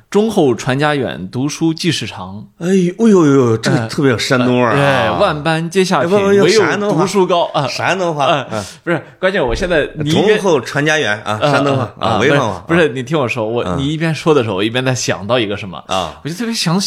[0.09, 2.47] 忠厚传家远，读书济世长。
[2.59, 5.19] 哎呦，哎呦呦，这个特别有山东味儿！
[5.21, 7.67] 万般皆下品，唯有读书高啊。
[7.67, 8.47] 山东话，啊，
[8.85, 16.81] 不是，关键我现在忠厚传家远啊，山东话啊，潍坊话不是不是，你听我说，我你一边说的时候，我一边在想到一个什么啊，我就特别想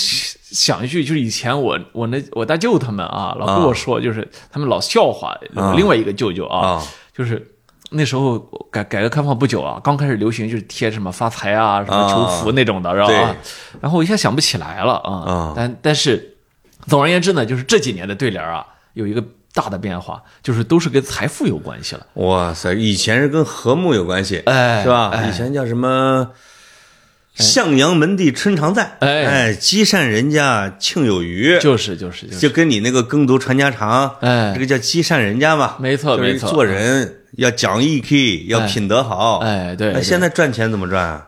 [0.52, 6.84] 想一句，就是以前我我那我大舅他们啊，老跟我说，就是他们老笑话我另外一个舅舅啊啊，
[7.16, 7.56] 就是。
[7.92, 8.38] 那时候
[8.70, 13.08] 改改革开放不久啊，刚开始流行就是贴什么发财啊、什么求福那种的，是吧？
[13.08, 13.16] 对
[13.82, 15.54] 然后我一下想不起来了啊啊。
[15.56, 16.38] 但但是，
[16.86, 19.24] 总而言之呢，就是这几年的对联啊，有一个
[19.56, 22.06] 大的变化，就是都是跟财富有关系了。
[22.14, 25.10] 哇塞，以前是跟和睦有关系，哎是吧？
[25.12, 26.30] 哎以前叫什么？
[27.40, 29.26] 向阳门第春常在，哎。
[29.26, 34.52] 哎，积善人家庆有余，就是就是就是，就跟你那个耕读传家常，哎。
[34.54, 36.50] 这个叫积善人家嘛，没错就是没错。
[36.50, 39.94] 做人要讲义气，要品德好，哎对对。
[39.94, 41.26] 那现在赚钱怎么赚啊？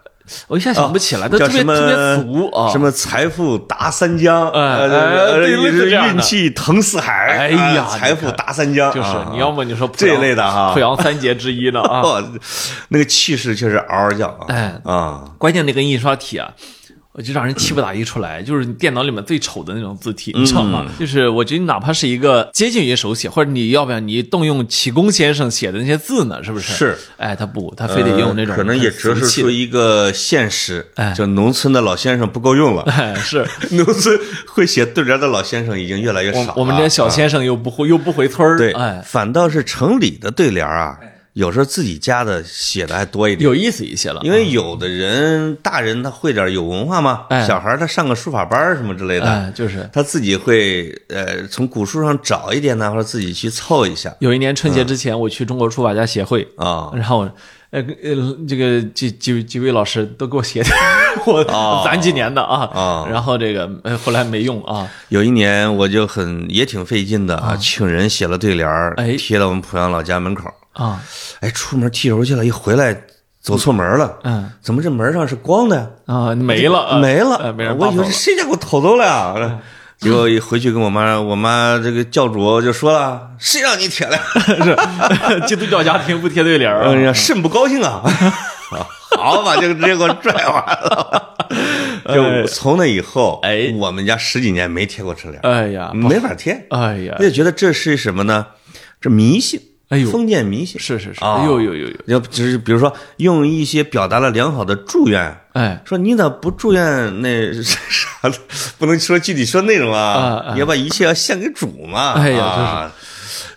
[0.48, 2.70] 我一下想不起来，都特别叫什么特别俗啊。
[2.72, 12.02] 什么财富达三江，哎呃运气腾四海，哎呀啊财富达三江，就是啊你要么你说这一类的哈濮阳三杰之一呢啊。
[12.02, 12.24] 哦，
[12.90, 14.46] 那个气势确实嗷嗷叫啊！
[14.50, 16.52] 哎啊，关键那个印刷体啊，
[17.14, 20.86] 我就让人气不打一处来，就是你电脑里面最丑的那种字体，你知道吗？
[20.98, 26.42] 就是我觉得你哪怕是一个接近于手写，或者你要不要你动用启功先生写的那些字呢？
[26.42, 26.72] 是不是？
[26.74, 26.98] 是。
[27.18, 33.46] 哎，他不，他非得用那种呃可能也很折射出一个现实哎，就农村的老先生不够用了，哎是。
[33.72, 36.54] 农村会写对联的老先生已经越来越少了。
[36.56, 40.98] 我我们这些小啊先生又不会又不回村儿，对，哎，反倒是城里的对联啊，
[41.34, 43.48] 有时候自己家的写的还多一点。
[43.50, 44.20] 有意思一些了。
[44.24, 47.46] 因为有的人，大人他会点有文化嘛，哎。
[47.48, 49.90] 小孩他上个书法班什么之类的，哎，就是。
[49.94, 54.14] 他自己会呃从古书上找一点呢，或者自己去凑一下。
[54.20, 56.92] 有一年春节之前，我去中国书法家协会，啊。
[56.94, 57.20] 然后
[57.70, 60.70] 呃呃，这个几几几位老师都给我写的，
[61.26, 62.70] 我哦攒几年的啊。
[62.74, 69.16] 哦，然后这个呃后来没用啊，有一年我就很也挺费劲的啊，请人写了对联儿哎。
[69.16, 70.52] 贴到我们濮阳老家门口。
[70.74, 71.02] 啊，
[71.42, 72.96] 哎，出门踢球去了，一回来
[73.42, 75.88] 走错门了，嗯怎么这门上是光的呀？
[76.06, 79.60] 啊，没了，啊没呃了，没人我以为是谁家给我偷走了呀？
[80.00, 84.18] 结果一回去跟我妈，我妈这个教主就说了：“谁让你贴的？
[85.30, 88.02] 是基督教家庭不贴对联儿哎呀，啊，甚不高兴啊！”
[89.16, 91.36] 好吧，就直接给我拽完了。
[92.12, 96.66] 就从那以后，哎我们家十几年没贴过春联，哎呀，没法贴。
[96.72, 98.48] 哎呀我，就觉得这是什么呢？
[99.00, 100.80] 这迷信，哎呦封建迷信。
[100.80, 108.34] 是是是，啊哎呦呦呦呦，要不只是比如说用一些表达了良好的祝愿，哎，说你咋不祝愿那啥的？
[108.80, 112.14] 不能说具体说内容啊你要把一切要献给主嘛。
[112.14, 112.92] 哎呀啊，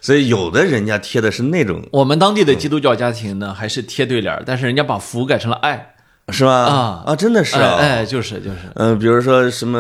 [0.01, 5.94] 所以有的人家贴的是那种，我们当地的基督教家庭呢，还是贴对联，但是人家把福改成了爱，
[6.33, 6.53] 是吧？
[6.53, 7.77] 啊啊，真的是啊。
[7.79, 9.79] 哎哎，就是就是，嗯，比如说什么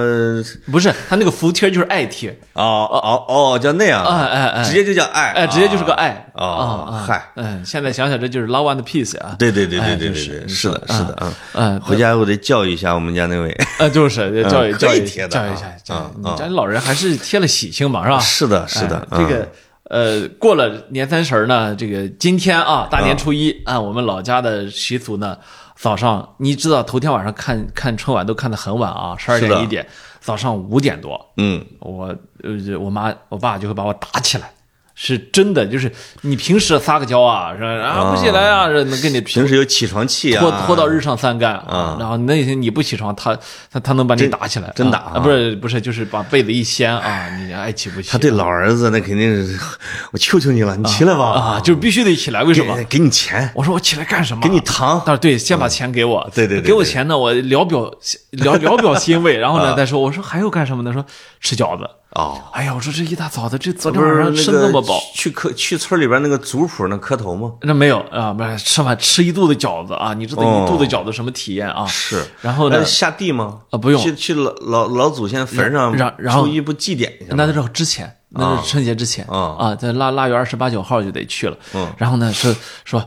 [0.71, 7.05] 不是他那个福贴就是爱贴，哦哦哦，叫那样啊，哎哎哎，直接就叫爱，哎，直接就是个爱啊啊啊！
[7.07, 11.33] 嗨，嗯，现在想想这就是 love and peace 啊，对对对对对对是，是的，是的啊。
[11.55, 13.51] 嗯，回家我得教育一下我们家那位。
[13.79, 18.21] 啊，就是教育教育贴的教育一下啊，教育啊你家老人还是贴了喜庆嘛，是吧？
[18.21, 19.49] 是的，是的哎，这个
[19.91, 25.37] 呃，过了年三十呢，这个今天啊，大年初一，按我们老家的习俗呢，
[25.77, 29.87] 早上你知道头天晚上看看春晚都看得很晚啊，十二点一点，
[30.21, 32.07] 早上五点多，嗯，我
[32.43, 34.54] 呃我妈我爸就会把我打起来。
[34.95, 35.91] 是真的，就是
[36.23, 37.67] 你平时撒个娇啊，是吧？
[37.67, 43.37] 啊不起来啊，是能跟你平时有起床气啊，拖拖到日上三竿啊然后那天你不起床，他
[43.73, 45.19] 他他能把你打起来，真打啊啊？
[45.19, 48.09] 不是不是，就是把被子一掀啊，你爱起不起？
[48.11, 49.59] 他对老儿子那肯定是，
[50.13, 52.77] 我求求你了，你起来吧啊，就是必须得起来，为什么？
[52.77, 54.41] 给给你钱，我说我起来干什么？
[54.43, 57.91] 给你糖，但是对，先把钱给我，对对对对给我钱呢，我聊表
[58.31, 60.93] 聊聊表欣慰，然后啊呢再说，我说还有干什么呢？
[60.93, 61.05] 说
[61.41, 61.89] 吃饺子。
[62.15, 67.53] 哦，哎呀，我说这一大早的，这昨天晚上吃是那么饱，去磕去村里边那个族谱那磕头吗？
[67.63, 71.85] 那没有啊，不是吃完吃一肚子饺子啊，你知道一肚子饺子什么体验啊？
[71.87, 73.61] 是，然后呢下地吗？
[73.71, 77.45] 啊不用去去老老老祖先坟上，然然后初一不祭奠一下吗？
[77.47, 81.57] 那是之前，那是春节之前啊啊，在腊腊月二十八九号就得去了。
[81.75, 83.05] 嗯然后呢说说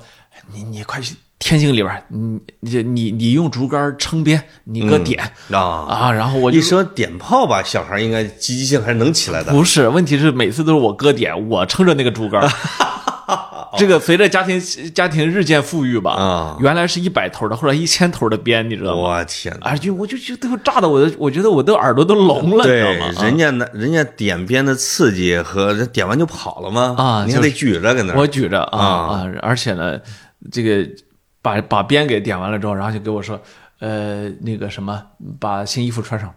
[0.54, 5.21] 你你快去天津里边，你你你你用竹竿撑边，你搁点
[5.52, 9.52] 啊，啊，然后我就一说点炮吧，小孩应该积极性还是能起来的。
[9.52, 12.47] 不是，问题是每次都是我哥点，我撑着那个竹竿。
[13.78, 14.60] 这个随着家庭
[14.95, 19.02] 家庭日渐富裕吧，啊原来是一百头的后来一千头的鞭，你知道吗？
[19.02, 19.71] 我天哪！
[19.71, 26.95] 啊，就我就觉得炸的我的，我觉得我的耳朵都聋了，你知道吗？，人家那人家点鞭的刺激和这点完就跑了吗？
[26.97, 28.17] 啊你还得举着搁那儿。
[28.17, 30.00] 我举着啊啊啊，而且呢，
[30.52, 30.89] 这个
[31.41, 33.39] 把把鞭给点完了之后，然后就给我说，
[33.80, 35.02] 呃，那个什么，
[35.39, 36.34] 把新衣服穿上，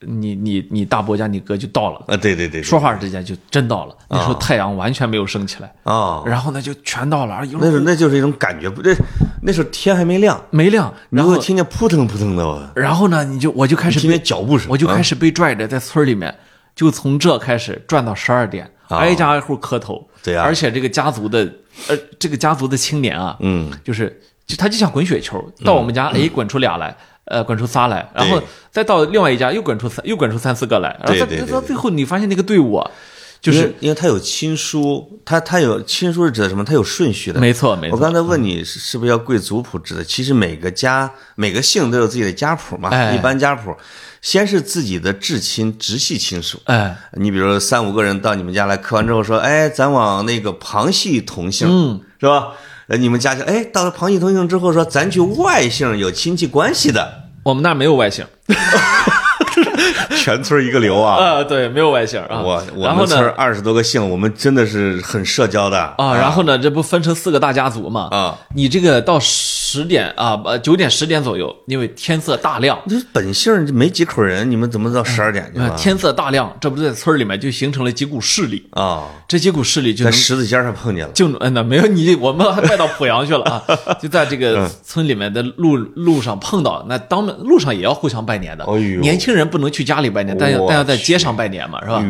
[0.00, 2.04] 你你你大伯家你哥就到了。
[2.08, 8.94] 啊，对对对，说话之间就真到了，那时候太阳完全没有升起来，啊，然后呢就全到了，那时候那就是一种感觉，不对
[9.42, 16.34] 那时候天还没亮，没亮，然后听见扑腾扑腾的，然后呢你就我就开始听见脚步声，啊我就开始被拽着在村里面，
[16.74, 20.08] 就从这开始转到十二点，啊挨家挨户磕头。
[20.22, 20.44] 对啊。
[20.44, 21.40] 而且这个家族的，
[21.88, 26.96] 呃，这个家族的青年啊，嗯，就是就他就像滚雪球，到我们家哎滚出俩来。
[27.30, 32.90] 呃，滚出仨来，然后再到另外一家又滚出三，又滚出三四个来，然后到最后，你发现那个队伍啊，
[33.38, 36.64] 就是因为他有亲疏，他他有亲疏是指的什么？
[36.64, 37.38] 他有顺序的。
[37.38, 40.02] 没错没错，我刚才问你是是不是要贵族谱指的？
[40.02, 42.88] 其实每个家每个姓都有自己的家谱嘛。
[42.88, 43.76] 哎一般家谱
[44.22, 46.58] 先是自己的至亲直系亲属。
[46.64, 52.54] 哎，你比如说三五个人到你们家来磕完之后说，哎，咱往那个旁系同姓，嗯，是吧？
[52.88, 58.26] 呃，你们家乡哎，到了旁系通姓之后说，咱去外姓有亲戚关系的，我们那儿没有外姓。
[60.16, 61.16] 全村一个流啊！
[61.16, 62.40] 啊，对，没有外姓啊。
[62.42, 63.28] 我我们村？
[63.30, 66.58] 二十多个姓，我们真的是很社交的啊，然后呢？
[66.58, 68.08] 这不分成四个大家族嘛？
[68.10, 81.12] 啊，你这个到十点啊，呃，九点十点左右，因为天色大亮，这本姓就没几口人，你们怎么到十二点去天色大亮，这不是在村里面就形成了几股势力，啊，这几股势力就在十字尖上碰见了。
[81.12, 83.62] 就嗯，那没有你，我们还带到濮阳去了啊！
[84.02, 88.64] 就在这个村里面的路路上碰到，那当路上也要互相拜年的。
[88.64, 92.02] 哎年轻人不能去家里拜年，但要但要在街上拜年嘛，是吧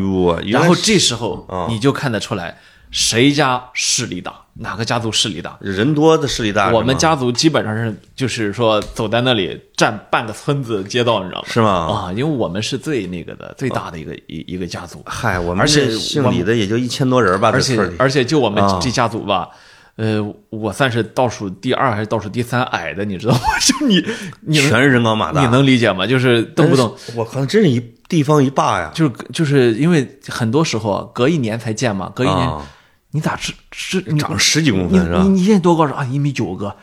[0.47, 2.59] 然后这时候你就看得出来
[2.91, 5.57] 谁家势力大，哪个家族势力大。
[5.61, 11.47] 人多的势力大，我们家族基本上是就是说走在那里占半个村子街道，你知道吗？
[11.49, 11.71] 是吗？
[11.71, 17.79] 啊，因为我们是最那个的最大的一个一一个家族，嗨，我们而且这姓李的也就一千多人吧，而且。
[17.99, 19.51] 而且就我们啊这家族吧，
[19.99, 23.41] 呃，我算是倒数第二还是倒数第三矮的，你知道吗？
[23.61, 24.03] 就你
[24.43, 26.07] 你全是人高马大，你能理解吗？
[26.07, 26.95] 就是动不动？
[27.17, 28.93] 我靠，真是一地方一霸呀！
[28.95, 32.65] 就是就是因为很多时候啊隔一年才见嘛，隔一年啊
[33.11, 35.31] 你咋是是长十几公分是吧你？
[35.31, 36.05] 你现在多高是啊？
[36.05, 36.75] 一米九哥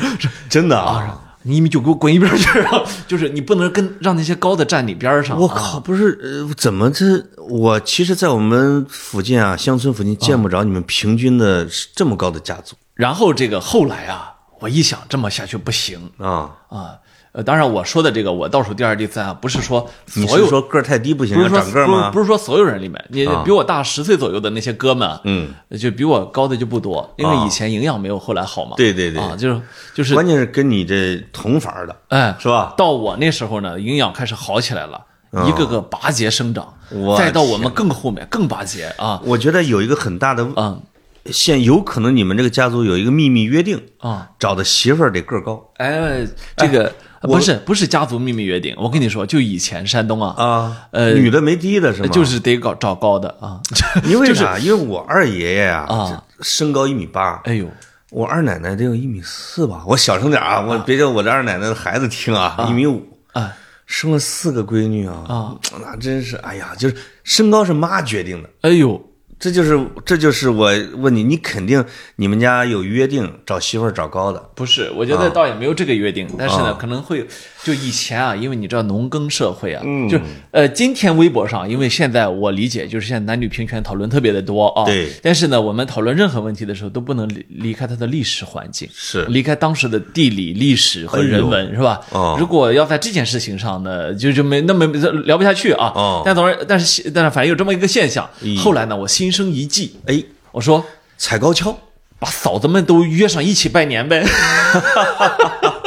[0.48, 1.29] 真的啊啊！！
[1.42, 2.60] 你一米九给我滚一边去！
[2.60, 2.82] 啊！
[3.08, 5.36] 就是你不能跟让那些高的站你边上。
[5.36, 7.24] 啊我靠，不是呃，怎么这？
[7.48, 16.50] 我其实，在我们附近啊，乡村附近见不着你们平均的这么高的家族然后这个后来啊，我一想这么下去不行啊！
[16.68, 16.98] 啊。
[17.32, 22.10] 呃，当然我说的这个我倒数第二、第三啊，不是说你所有是说个儿太低不行，要不是说长个吗？
[22.10, 28.74] 不是不是说所有人里面，你啊比我大十岁左右的那些哥们啊，嗯，就比我高的就不多，因为啊以前营养没有后来好嘛。
[28.76, 29.60] 对对对啊，就是
[29.94, 32.74] 就是，关键是跟你这同房的，哎，是吧？
[32.76, 35.00] 到我那时候呢，营养开始好起来了，
[35.46, 40.78] 一个个拔节生长，我再到我们更后面更拔节啊我觉得有一个很大的啊
[41.26, 44.30] 现，有可能你们这个家族有一个秘密约定，啊！
[44.38, 52.08] 找的媳妇儿得个儿高哎，这个不是不是家族秘密约定，我跟你说，就以前山东啊，啊，呃女的没低的是吗？
[52.08, 53.60] 就是得搞找高的啊，
[54.08, 54.58] 因为啥？
[54.58, 57.66] 因为我二爷爷呀啊，身高一米八，哎呦，
[58.10, 59.84] 我二奶奶得有一米四吧。
[59.86, 63.52] 我小声点啊，我别叫我这二奶奶的孩子听啊，一米五，啊
[63.84, 68.48] 生了四个闺女啊啊，那真是哎呀，就是身高是妈决定的。
[68.62, 69.09] 哎呦，
[69.40, 71.82] 这就是这就是我问你，你肯定
[72.16, 77.26] 你们家有约定找媳妇儿找高的，不是，我觉得倒也没有这个约定，但是呢啊，可能会
[77.62, 80.08] 就以前啊，因为你知道农耕社会啊，嗯。
[80.08, 80.18] 就
[80.50, 85.10] 呃，今天微博上，因为现在我理解就是现在男女平权讨论特别的多啊，对。
[85.22, 89.24] 但是呢，我们讨论任何问题的时候都不能离离开它的历史环境，是。
[89.26, 92.00] 离开当时的地理、历史和人文，是吧？
[92.10, 92.36] 哦。
[92.40, 94.86] 如果要在这件事情上呢，就就没那么
[95.24, 95.92] 聊不下去啊。
[95.94, 96.22] 哦。
[96.24, 98.28] 但总而但是但是反正有这么一个现象。
[98.40, 100.84] 嗯，后来呢，我心生一计，哎，我说
[101.18, 101.76] 踩高跷，
[102.18, 104.24] 把嫂子们都约上一起拜年呗。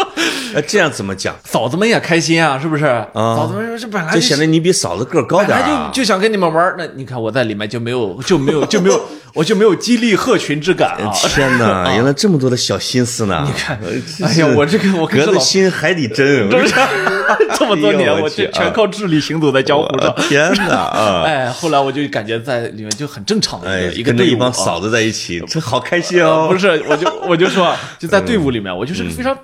[0.56, 1.36] 哎，这样怎么讲？
[1.44, 2.84] 嫂子们也开心啊，是不是？
[3.14, 9.02] 嫂子们说这本来就显得你比嫂子个儿高本来点啊就就想跟你们玩，那你看我在里面就没有 就没有就没有
[9.34, 11.12] 我就没有激励鹤群之感啊！
[11.34, 13.44] 天哪，原来这么多的小心思呢！
[13.48, 13.80] 你看
[14.22, 20.14] 哎呀，我这个我跟隔着心海底针，我这么多年，我哎我全全靠智力行走在江湖上。
[20.30, 21.24] 天哪啊！
[21.26, 26.48] 哎，后来我就感觉在里面就很正常的哎一个，一个队伍啊跟着一帮嫂子在一起，这好开心呃哦！
[26.52, 29.36] 不是，我就我就说啊，就在队伍里面，我就是个非常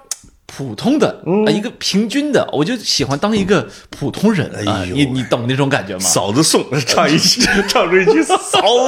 [0.51, 4.79] 普通的嗯啊，一个平均的，我就喜欢当一个普通人啊。
[4.81, 5.99] 哎呦你你懂那种感觉吗？
[6.01, 8.35] 嫂子送 唱一句， 唱出一句嫂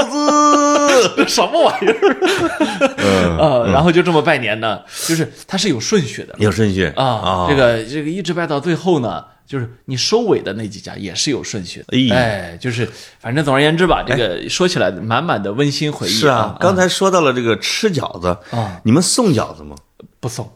[0.03, 2.95] 子， 什么玩意儿？
[2.97, 7.45] 嗯呃，然后就这么拜年呢，就是它是有顺序的有顺序啊。
[7.47, 12.11] 这个这个一直拜到最后呢，就是你收尾的那几家也是有顺序的。
[12.11, 19.75] 哎哎，就是反正总而言之吧，这个说起来满满的温馨回忆是啊，刚才说到了这个吃饺子啊，你们送饺子吗？
[20.19, 20.49] 不送。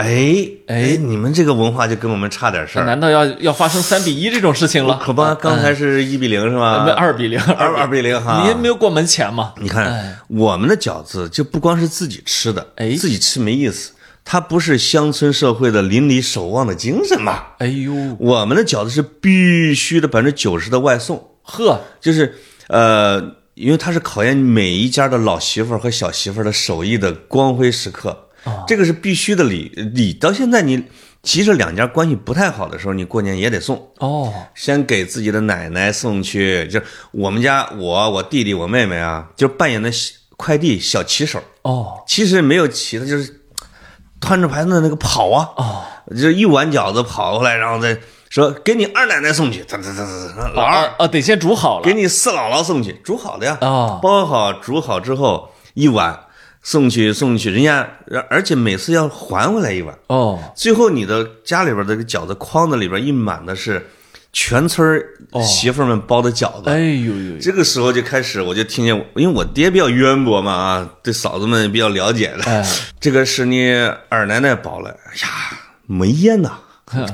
[0.00, 2.84] 哎哎你们这个文化就跟我们差点事儿。
[2.84, 4.98] 难道要要发生三比一这种事情了？
[5.04, 6.84] 可不，刚才是一比零是吧？
[6.84, 8.42] 没二比零，二二比零哈。
[8.46, 9.52] 您没有过门前吗？
[9.58, 13.92] 你看哎我们的饺子就不光是自己吃的，哎自己吃没意思，
[14.24, 17.42] 它不是乡村社会的邻里守望的精神嘛？
[17.58, 22.34] 哎呦我们的饺子是必须的百分之九十的外送，呵，就是
[22.68, 23.20] 呃，
[23.54, 28.28] 因为它是考验每一家的老媳妇儿和小媳妇儿的手艺的光辉时刻，
[28.66, 30.12] 这个是必须的礼礼。
[30.12, 30.84] 到现在你
[31.22, 33.90] 其实两家关系不太好的时候，你过年也得送。
[33.98, 36.80] 哦，先给自己的奶奶送去，就
[37.12, 39.90] 我们家我我弟弟我妹妹啊，就扮演的
[40.36, 41.42] 快递小骑手。
[41.62, 43.42] 哦，其实没有骑的，就是
[44.18, 45.82] 端着盘子的那个跑啊，哦，
[46.16, 47.98] 就一碗饺子跑过来，然后再
[48.30, 51.92] 说给你二奶奶送去，哒哒哒哒哒，老二啊啊，得先煮好了给。
[51.92, 56.18] 你四姥姥送去，煮好的呀，哦包好煮好之后一碗，
[56.62, 63.84] 送去送去，人家而而且每次要还回来一碗，哦，最后你的家里边的这个饺子筐子里边一满的是
[64.32, 65.02] 全村
[65.42, 66.68] 媳妇们包的饺子。
[66.70, 72.44] 哎呦呦，这个时候就开始，我就听见，因为我爹比较渊博嘛，啊，对嫂子们比较了解的。
[72.44, 72.64] 哎，
[73.00, 73.72] 这个是你
[74.08, 75.28] 二奶奶包的，哎呀，
[75.86, 76.58] 没烟呐，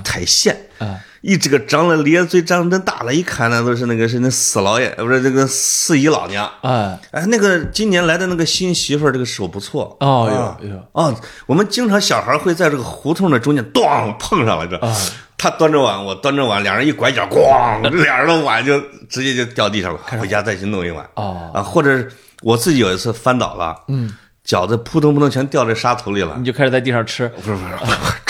[0.03, 0.57] 太咸。
[0.79, 6.51] 哎，一这个张了咧嘴，张真大了，一看那都是那个是那四老爷，不是这个四姨老娘。
[6.62, 9.97] 哎，哎，那个今年来的那个新媳妇儿，这个手不错。
[10.01, 11.14] 哦哟哟，哦，
[11.47, 14.77] 我们经常小孩会在这个胡同的中间咣碰上了，这。
[14.79, 14.97] 啊
[15.39, 20.01] 他端着碗，我端着碗，两人一拐角，咣， 俩人的碗就直接就掉地上了。
[20.18, 21.07] 回家再去弄一碗。
[21.12, 22.09] 哦，啊，或者
[22.41, 24.14] 我自己有一次翻倒了，嗯，
[24.47, 26.45] 饺子扑通扑通全掉在沙土里了你。
[26.45, 27.74] 就开始在地上吃，不是不是，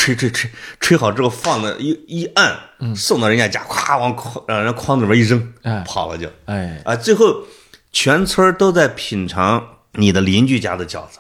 [0.07, 0.49] 吹吹吹
[0.79, 2.57] 吹好之后放那一一按，
[2.95, 6.31] 送到人家家，咵往筐让人筐子里面一扔哎，跑了就。
[6.45, 6.81] 哎。
[6.85, 7.43] 啊，最后
[7.91, 11.19] 全村都在品尝你的邻居家的饺子。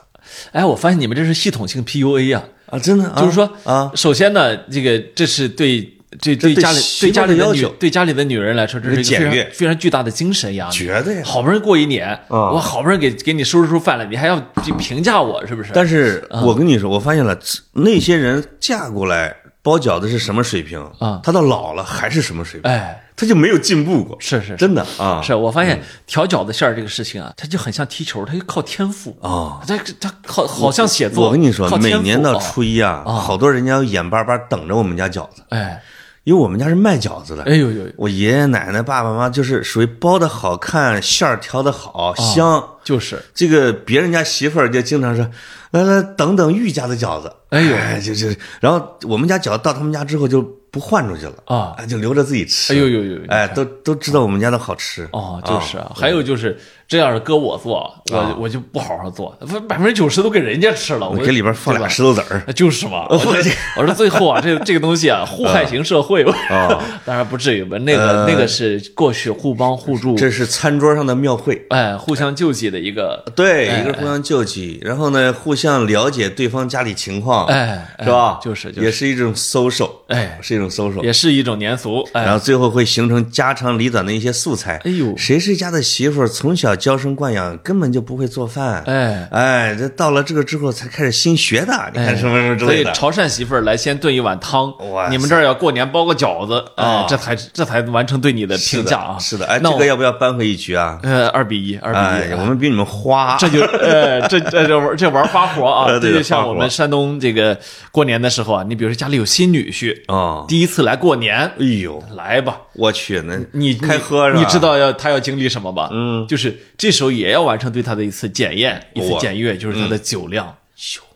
[0.52, 10.74] 哎，我发现你们这是系统性 PUA 呀，啊，真的，就是说啊，首先呢，这个这是对对这对家里对家里的女对家里的女人来说，这是一个非常简约非常巨大的精神压力。
[10.74, 14.40] 绝对啊好不容易过一年，啊我好不容易给给你收拾出饭来，你还要
[14.78, 15.70] 评价我，是不是？
[15.74, 17.38] 但是我跟你说，我发现了，
[17.72, 29.60] 那些人嫁过来包饺子是什么水平啊他到老了还是什么水平，哎，他就没有进步过，是是是真的啊，是我发现调饺子馅儿这个事情啊，他就很像踢球，他就靠天赋啊。
[29.66, 31.26] 他他靠好像写作。
[31.26, 35.82] 我跟你说每年到哦初一啊，好多人家眼巴巴等着我们家饺子，哎
[36.26, 37.44] 因为我们家是卖饺子的。
[37.44, 42.68] 哎呦呦，我爷爷奶奶、爸爸妈妈就是属于包的好看，馅儿调的好香。
[42.82, 45.28] 就是这个别人家媳妇儿就经常说
[45.70, 48.26] ：“来来，等等玉家的饺子。”哎呦哎，就就，
[48.60, 52.72] 然后我们家饺子到他们家之后就不换出去了啊哎，就留着自己吃。
[52.72, 55.08] 哎呦呦呦，哎，都都知道我们家的好吃。
[55.12, 56.58] 哦，就是啊，还有就是，
[56.88, 59.36] 这要是搁我做，我我就不好好做，
[59.68, 62.40] 百分之九十都给人家吃了，我给里边放俩石头子儿。
[62.52, 63.34] 就是嘛， 我说
[63.76, 71.66] 我说最后啊，这这个东西啊，互害型社会，啊 当然不至于吧，那个那个是过去互帮互助，这是餐桌上的庙会。
[71.70, 78.38] 哎，互相救济的一个，对，一个互相救济，然后呢，互相了解对方家里情况，哎，是吧？
[78.40, 81.02] 就是就是也是一种 social，哎是一种 social。
[81.02, 84.80] 也是一种年俗，哎，然后最后会形成家长里短的一些素材。
[84.84, 88.82] 哎呦谁谁家的媳妇从小娇生惯养，根本就不会做饭。
[88.86, 92.94] 哎哎，这到了这个之后才开始新学的，你看什么什么之类所以。
[92.94, 99.18] 潮汕媳妇儿来先炖一碗汤哇，你们这儿要过年包个饺子，哎啊，这才这才完成对你的评价啊。
[99.18, 100.98] 是的，哎，那我这个要不要扳回一局啊？
[101.02, 103.36] 呃，二比一，二比哎一，，我们比你们花。
[103.38, 107.58] 这就呃，这这这玩这玩花活啊， 这就像我们山东这个
[107.90, 114.40] 过年的时候啊，你比如说家里有新女婿，啊，第一次来过年，哎呦，来吧，我去，那你开喝是吧？
[114.40, 115.88] 你知道要他要经历什么吧？
[115.92, 120.54] 嗯，就是这时候也要完成对他的一次检验，一次检阅，就是他的酒量。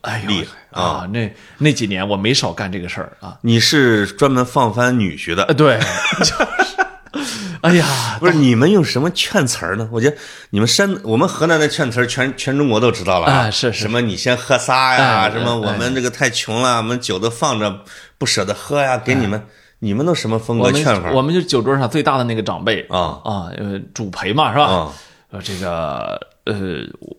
[0.00, 1.06] 哎呦厉害啊！
[1.12, 3.36] 那那几年我没少干这个事儿啊。
[3.42, 5.78] 你是专门放翻女婿的呃，，对，
[6.20, 7.26] 就是，
[7.60, 9.86] 哎呀，不是你们用什么劝词儿呢？
[9.92, 10.16] 我觉得
[10.48, 17.84] 你们山我们河南的劝词儿全全中国都知道了啊是是什么你先喝仨呀，哎什么我们这个太穷了，我们酒都放着
[18.16, 19.44] 不舍得喝呀，给你们，
[19.80, 21.10] 你们都什么风格劝法？
[21.12, 24.90] 我们就酒桌上最大的那个长辈啊啊，呃，主陪嘛是吧？
[25.30, 26.54] 啊，呃，这个呃，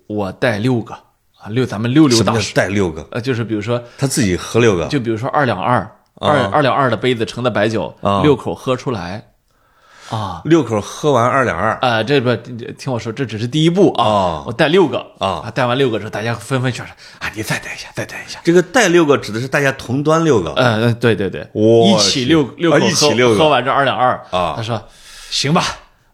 [0.07, 3.07] 我带六个啊，六咱们六六什么叫大叔，带六个？
[3.11, 9.29] 呃，就是比如说，他自己喝六个，就比如说二两二二二两二的杯子盛的白酒，啊六口喝出来
[10.09, 10.41] 啊。
[10.45, 14.03] 六口喝完二两二，啊，这不听我说，这只是第一步啊！
[14.03, 18.39] 哦我带六个啊带完六个之后，大家纷纷劝说啊，你再带一下，再带一下。
[18.43, 24.83] 这个带六个指的是大家同端六个，嗯呃，对对对，我一起六六口喝啊一起六个喝完这二两二啊他说
[25.29, 25.63] 行吧，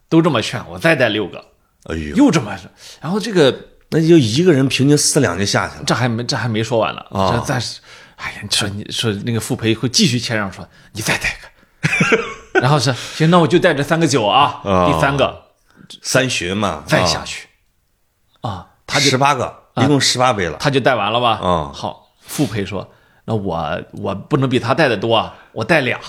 [0.07, 1.43] 都这么劝，我再带六个，
[1.87, 2.69] 哎呦，又这么说，
[3.01, 3.53] 然后这个
[3.89, 5.83] 那就一个人平均四两就下去了。
[5.85, 7.31] 这还没这还没说完呢，啊。
[7.33, 7.79] 这再是，
[8.15, 14.91] 哎呀，你说你说那个傅培会继续谦让说你再带个， 然后是行，那我就带这三个酒啊，啊。
[14.91, 15.47] 第三个。
[16.01, 17.47] 三巡嘛，再下去，
[18.41, 20.57] 啊，他就十八个，一共十八杯了。
[20.59, 21.39] 他就带完了吧？
[21.41, 22.91] 嗯好，傅培说，
[23.29, 25.99] 那我我不能比他带的多啊，我带俩，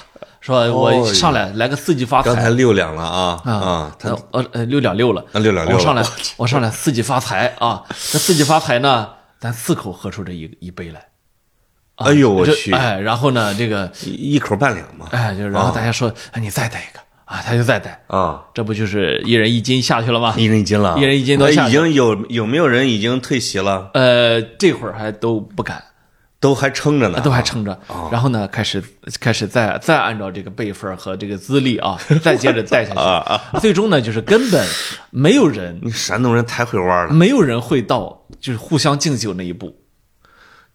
[0.40, 2.32] 说我哦上来来个四季发财。
[2.32, 6.02] 刚才六两了啊啊，他呃呃呃六两六了，啊六两六我上来
[6.36, 7.82] 我上来四季发财啊！
[7.88, 9.08] 这四季发财呢，
[9.40, 11.06] 咱四口喝出这一一杯来。
[11.96, 20.34] 哎呦我去哎，然后呢，这个一一口半两嘛哎，就然后大家说，哎，你再带一个啊，他就再带，啊，这不就是一人一斤下去了吗？
[20.36, 23.90] 一人一斤了，一人一斤都已经有有没有人已经退席了？
[23.94, 25.82] 呃，这会儿还都不敢，
[26.40, 27.78] 都还撑着呢，都还撑着。
[28.12, 28.82] 然后呢，开始
[29.20, 33.58] 开始再再按照这个辈分和这个资历啊， 再接着带下去。
[33.60, 34.66] 最终呢，就是根本
[35.10, 39.74] 没有人你山东人太会玩了，没有人会到就是互相敬酒那一步，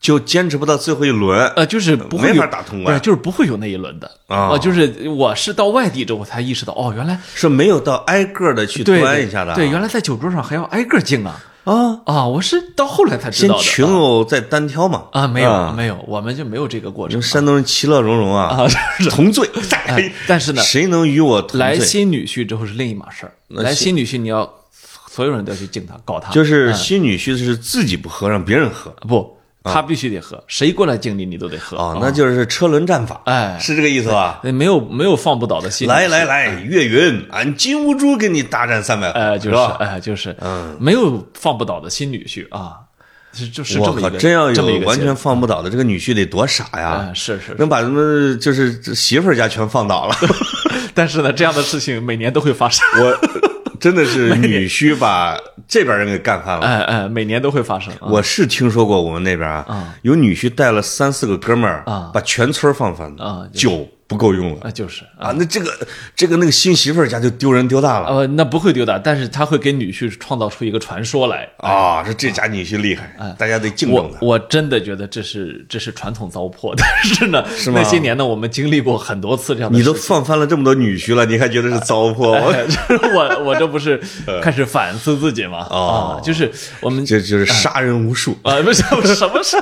[0.01, 4.11] 就坚持不到最后一轮，呃，就是不会没有法打通关，就是不会有那一轮的。
[4.27, 4.49] 啊。
[4.49, 9.55] 呃就是我是到外地之后才意识到，哦，原来是没有到挨个的去端一下的啊。
[9.55, 12.27] 对，原来在酒桌上还要挨个敬啊啊，啊！
[12.27, 15.05] 我是到后来才知道的先群殴再单挑嘛。
[15.11, 18.67] 啊，没有啊没有，我们就没有这个过程山东人其乐融融啊，啊。
[19.09, 19.49] 同罪。
[19.87, 21.59] 哎但是呢谁能与我同罪？
[21.59, 24.51] 来新女婿之后是另一码事儿，来新女婿你要
[25.07, 31.77] 所有人都要去敬他，搞他，就是新女婿是自己不喝，让别人喝不，他必须得喝，谁过来敬你，你都得喝。
[31.77, 33.57] 啊，那就是车轮战法，哎。
[33.59, 34.41] 是这个意思吧？
[34.43, 39.77] 那没有没有放不倒的新女婿来来来，岳云，俺金兀术跟你大战三百回，哎，就是吧？
[39.79, 42.79] 哎，就是，嗯，没有放不倒的新女婿啊，
[43.31, 47.07] 是就是这么一个，真要这么一个结有完全放不倒的，这个女婿得多傻呀！
[47.09, 50.15] 哎，是是，能把他们就是媳妇儿家全放倒了，
[50.93, 53.17] 但是呢，这样的事情每年都会发生，我
[53.79, 56.65] 真的是女婿把这边人给干翻了。
[56.65, 57.93] 哎哎，每年都会发生。
[57.95, 65.71] 啊我是听说过我们那边啊，有女婿带了三四个哥们儿啊把全村放翻了啊酒不够用了啊，就是啊，啊，那这个
[66.15, 71.49] 这个那个新媳妇儿家就丢人丢大了呃，那不会丢大，但是他会给女婿创造出一个传说来。
[71.57, 72.03] 啊！
[72.03, 74.19] 说这家女婿厉害，大家得敬重他。
[74.21, 79.91] 我我真的觉得这是这是传统糟粕，但是呢， 是那些年呢，我们经历过很多次这样的你都。
[80.03, 82.27] 放翻了这么多女婿了，你还觉得是糟粕？
[82.43, 83.99] 我哎就是我我这不是
[84.43, 85.65] 开始反思自己吗？
[85.69, 86.51] 哦啊，就是
[86.81, 88.37] 我们这就是杀人无数。
[88.43, 89.55] 啊，不是什么事，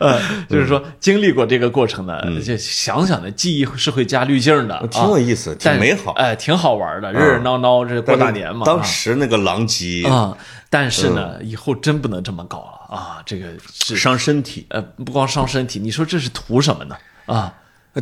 [0.00, 0.18] 呃，
[0.48, 6.12] 就是说经历过这个过程呢，嗯就想想的，记忆是会加滤镜的，挺有意思啊挺美好。
[6.12, 10.36] 哎，挺好玩的，热热闹闹，这过大年嘛，当时那个狼藉啊，
[10.70, 11.14] 但是嗯。
[11.14, 14.64] 呢，以后真不能这么搞了啊，这个是伤身体。
[14.70, 16.96] 呃，不光伤身体，你说这是图什么呢？
[17.26, 17.52] 啊，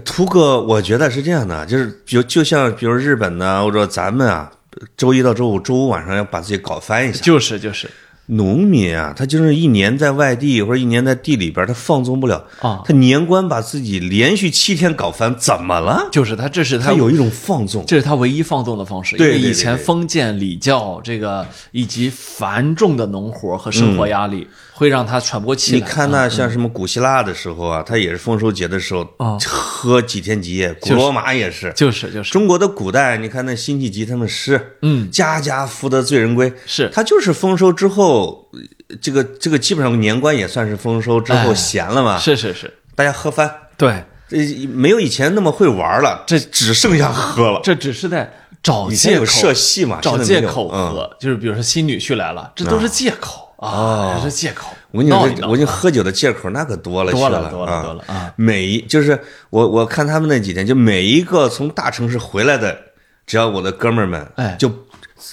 [0.05, 4.51] 图个，我觉得是这样的，就是比如就像比如日本呢，或者咱们啊，
[4.97, 7.21] 周一到周五，周五晚上要把自己搞翻一下。
[7.21, 7.91] 就是就是
[8.27, 16.09] 农民啊，他就是一年在外地或者一年在地里边，他放纵不了啊他年关把自己连续七天搞翻，怎么了？
[16.13, 17.85] 就是他，这是他他有一种放纵。
[17.87, 25.79] 这是他唯一放纵的方式，对对对因为以前封建礼教这个以及繁重的农活和生活压力，会让他喘不过气来。
[25.79, 31.73] 你看那像什么古希腊的时候啊，他也是丰收节的时候啊喝几天几夜，古罗马也是。
[31.75, 32.31] 就是就是。
[32.33, 36.89] 中国的古代，你看那辛弃疾他们诗，嗯，家家福得醉人归，是。
[36.93, 47.61] 他就是丰收之后，呃这个这个基本上年关也算是丰收之后哎闲了嘛，是是是，大家喝翻，对，这没有以前那么会玩了，这只剩下喝了。
[47.63, 48.31] 这只是在
[48.63, 49.25] 找借口。
[49.27, 50.91] 社戏嘛，找借口嗯。
[50.91, 54.69] 喝，就是比如说新女婿来了，这都是借口啊，这是借口。
[54.91, 58.33] 我跟你说，我跟你喝酒的借口那可多了去多了多了啊多了啊！
[58.37, 59.19] 每一就是
[59.51, 62.77] 我我看他们那几天，就每一个从大城市回来的，
[63.25, 64.71] 只要我的哥们儿们，哎就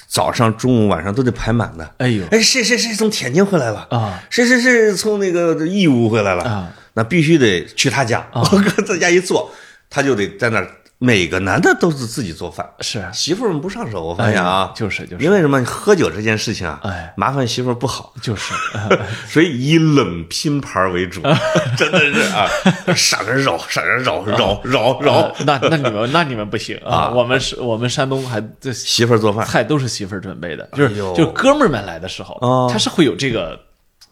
[0.07, 1.95] 早上、中午、晚上都得排满的。
[1.97, 4.23] 哎呦哎，谁谁谁从天津回来了啊？
[4.29, 6.71] 谁谁谁从那个义乌回来了啊？
[6.93, 9.51] 那必须得去他家，我搁 在家一坐，
[9.89, 10.69] 他就得在那儿。
[11.01, 13.01] 每个男的都是自己做饭，是。
[13.13, 14.03] 媳妇儿们不上手。
[14.03, 15.23] 我发现啊，就是就是。
[15.23, 15.63] 因为什么？
[15.63, 17.13] 喝酒这件事情啊，哎。
[17.15, 18.53] 麻烦媳妇儿不好，就是，
[19.25, 21.21] 所以以冷拼盘为主，
[21.77, 22.45] 真的是啊，
[22.93, 25.13] 上着揉，上着揉，揉揉揉。
[25.13, 27.09] 呃，那那你们那你们不行啊！
[27.15, 29.45] 我们是我们山东还这媳妇儿做饭。
[29.45, 33.57] 菜都是媳妇儿准备的，就是哎就哥们儿们来的时候哦，他是会有这个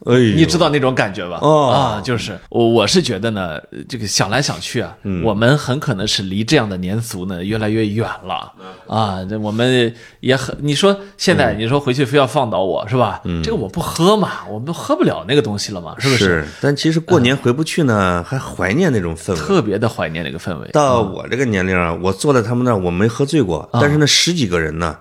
[0.06, 1.40] 哎，你知道那种感觉吧？
[1.42, 8.52] 哦啊，就是我我是觉得呢，这个想来想去啊，嗯我们很可能是离这样的年俗呢越来越远了
[8.86, 9.24] 啊。
[9.28, 13.20] 这我们也很，你说现在嗯你说回去非要放倒我是吧？
[13.42, 16.24] 这个我不喝嘛，我们喝不了那个东西了嘛，是不是？
[16.24, 19.38] 是，但其实过年回不去呢，还怀念那种氛围。
[19.38, 20.68] 特别的怀念那个氛围。
[20.72, 24.96] 到我这个年龄啊，我坐在他们那儿，我没喝醉过，但是那十几个人呢，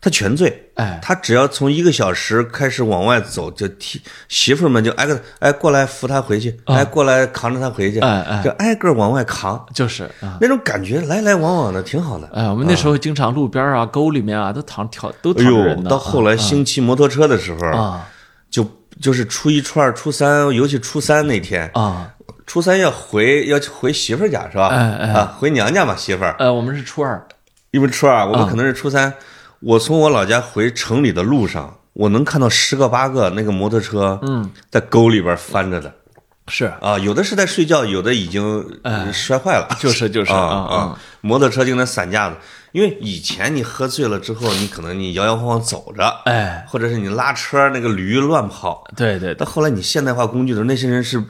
[0.00, 0.70] 他全醉。
[0.74, 10.38] 哎他只要从一个小时开始往外走，就替媳妇们就挨个哎过来扶他回去，哎过来扛着他回去，哎哎就挨个往外扛，就是啊。
[10.40, 12.26] 那种感觉来来往往的挺好的。
[12.32, 15.90] 哎，我们那时候经常路边啊、沟里面啊，都躺跳都哎呦躺着人，呢。
[15.90, 18.08] 到后来兴骑摩托车的时候，啊
[18.50, 18.66] 就
[19.00, 22.10] 就是初一、初二、初三，尤其初三那天，啊，
[22.46, 24.68] 初三要回要回媳妇儿家是吧？
[24.68, 26.34] 哎哎啊，回娘家嘛，媳妇儿。
[26.38, 27.22] 呃，我们是初二，
[27.70, 29.12] 因为初二，我们可能是初三。
[29.60, 35.92] 我从我老家回城里的路上，我能看到十个八个那个摩托车，嗯，在沟里边翻着的
[36.48, 42.36] 是啊，有的是在睡觉，有的已经呃摔坏了，就是就是啊啊啊，摩托车就那散架子。
[42.72, 48.84] 因为以前你喝醉了之后，你可能你摇摇晃晃走着，哎，或者是你拉车那个驴乱跑。
[48.96, 51.22] 对对到，后来你现代化工具的时候，那些人是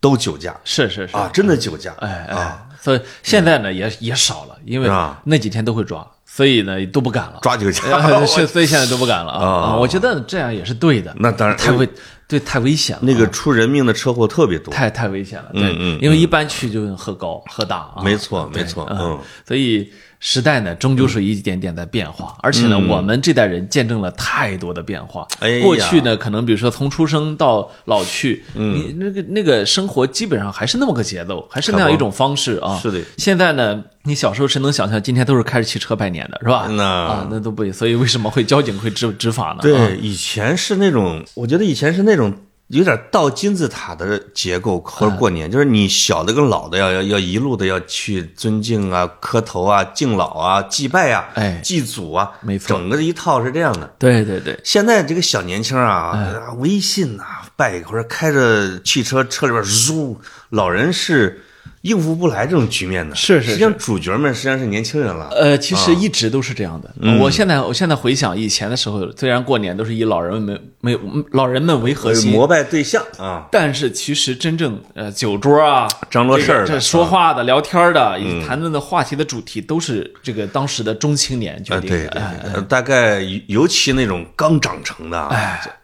[0.00, 1.92] 都酒驾是是是啊，真的酒驾。
[1.98, 4.88] 哎啊，哎，所以现在呢也也少了，因为
[5.24, 7.38] 那几天都会抓，所以呢都不敢了。
[7.42, 7.82] 抓酒驾。
[7.96, 9.76] 哎是，所以现在都不敢了啊！
[9.76, 11.14] 我觉得这样也是对的。
[11.16, 11.88] 那当然太危
[12.26, 14.74] 对，太危险了，那个出人命的车祸特别多。
[14.74, 19.92] 太太危险了，对，因为一般去就喝高喝大啊，没错没错嗯嗯，所以
[20.26, 25.28] 时代呢，终究是一点点在变化，而且呢，我们这代人见证了太多的变化。
[25.40, 32.78] 哎过去呢，可能比如说从出生到老去，嗯你那个那个生活基本上还是那么个节奏，还是那样一种方式啊。
[32.82, 36.68] 是的现在呢，你小时候谁能想象今天都是开着汽车拜年的，是吧？
[36.70, 39.58] 那啊，那都不，所以为什么会交警会执执法呢？
[39.58, 42.32] 啊对，以前是那种，我觉得以前是那种
[42.68, 51.60] 有点倒金字塔的结构，或者过年，就是你小的跟老的要要要一路的要去尊敬啊、磕头啊、敬老啊、祭拜啊、哎。
[51.62, 52.68] 祭祖啊，没错。
[52.68, 53.94] 整个一套是这样的。
[53.98, 60.16] 对对对，现在这个小年轻啊，微信呐、拜或者开着汽车，车里边嗖，
[60.48, 61.44] 老人是
[61.84, 63.14] 应付不来这种局面的。
[63.14, 65.28] 是是实际上主角们实际上是年轻人了。
[65.32, 66.90] 呃，其实一直都是这样的。
[67.20, 71.00] 我现在我现在回想以前的时候，虽然过年都是以老人们没有
[71.32, 82.52] 老人们为核心，膜拜对象啊，但是其实真正呃酒桌啊、张罗事儿这说话的、聊天的，以及谈论的话题的主题，都是这个当时的中青年决啊，定的。
[82.54, 85.18] 对大概尤尤其那种刚长成的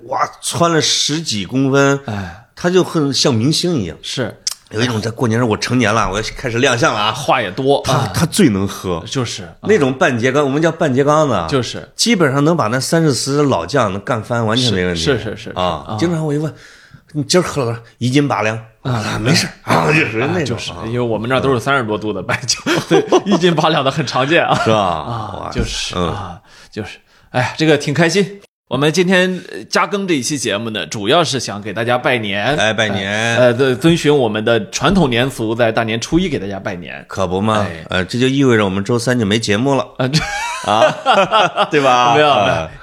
[0.04, 3.96] 哇，穿了十几公分，哎，他就很像明星一样。
[4.00, 4.34] 是
[4.70, 9.50] 有一种在过年时候我成年了，我要开始亮相了啊，话也多他啊，他最能喝，就是啊。
[9.62, 11.88] 那种半截缸，我们叫半截缸子，就是。
[11.96, 15.00] 基本上能把那三四十的老将能干翻，完全没问题。
[15.00, 16.54] 是是是是啊，经常我一问，
[17.12, 17.80] 你今儿喝了多少？
[17.98, 18.56] 一斤八两。
[18.82, 22.58] 啊，没事儿啊，就是那种，就是，因为我们那都是三十多度的白酒，
[22.88, 24.54] 对，一斤八两的很常见啊。
[24.64, 24.78] 是吧？
[24.78, 26.08] 啊，就是嗯。
[26.08, 26.40] 啊，
[26.70, 26.98] 就是，
[27.30, 28.40] 哎，这个挺开心。
[28.70, 33.36] 我们今天呃加更这一期节目呢，主要是想给大家拜年，哎，拜年。
[33.36, 37.04] 呃，对，遵循我们的传统年俗，在大年初一给大家拜年。
[37.08, 40.20] 可不嘛哎，呃，这就意味着我们周三就没节目了啊，这
[40.70, 42.14] 啊， 对吧？
[42.14, 42.28] 没有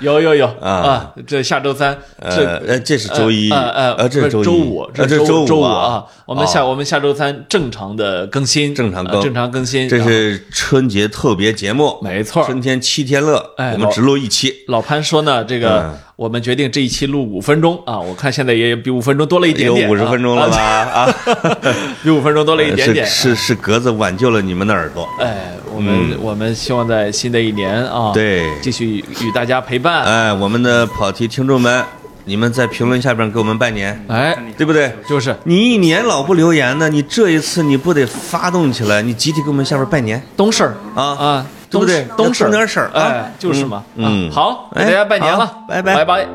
[0.02, 1.14] 有有有有啊啊！
[1.26, 6.04] 这下周三，呃，这呃，这是周一，呃呃呃，这是周周五，这是周五周啊。
[6.26, 9.88] 我们下哦我们下周三正常的更新，正常更呃正常更新。
[9.88, 14.54] 这是春节特别节目，没错春天七天乐，哎我们只录一期。
[14.68, 20.58] 老潘说呢，这个嗯我们决定这一期录五分钟啊，我看现在也比五分钟多了一点有点，五十分钟了吧？
[20.58, 21.02] 啊？
[21.04, 21.16] 啊，
[22.02, 23.06] 比五分钟多了一点点。
[23.06, 25.08] 是是是，格子挽救了你们的耳朵。
[25.20, 30.04] 哎，我们我们希望在新的一年啊，，对，继续与大家陪伴。
[30.06, 31.86] 哎，我们的跑题听众们，
[32.26, 34.92] 你们在评论下边给我们拜年，哎，对不对？
[35.08, 43.84] 就是你一年老不留言呢，你这一次你不得发动起来，你集体给我们下边拜年懂事儿啊啊，对不对懂懂事要懂点事儿啊哎，就是嘛。
[43.96, 46.28] 嗯啊好，给哎大家拜年了，拜拜拜拜。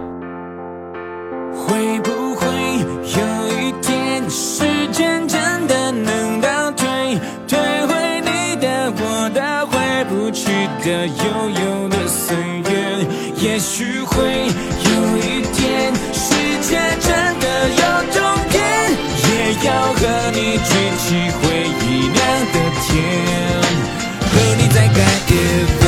[1.55, 2.47] 会不会
[3.03, 3.21] 有
[3.59, 6.87] 一天，时间真的能倒退，
[7.47, 10.51] 退回你的、我的、回不去
[10.85, 13.07] 的、悠悠的岁月？
[13.37, 17.11] 也许会有一天，世界真
[17.41, 18.63] 的有终点，
[19.29, 19.29] 也
[19.67, 20.01] 要和
[20.33, 21.43] 你举起回
[21.85, 22.17] 忆酿
[22.53, 22.91] 的甜，
[25.05, 25.82] 和你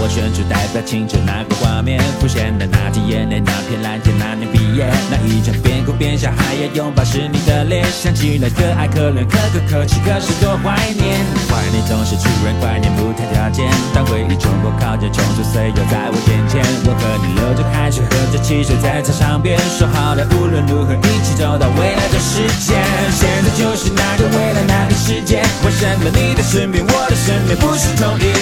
[0.00, 11.20] 我选出代表青春那个画面，浮现的那滴眼泪，那片蓝天，那年毕业，那一场边哭边笑，还要拥抱是你的脸，想起来可爱可怜，可歌可泣，可是多怀念。
[11.52, 22.72] 怀念总是突然怀念不谈条件，当回忆冲破靠近，冲出岁月在我眼前，我和你流着汗水，喝着汽水在操场边，说好了无论如何一起走到未来的世界。
[23.12, 28.32] 现在就是那个未来那个世界，我身在你的身边，我的身边不是同一。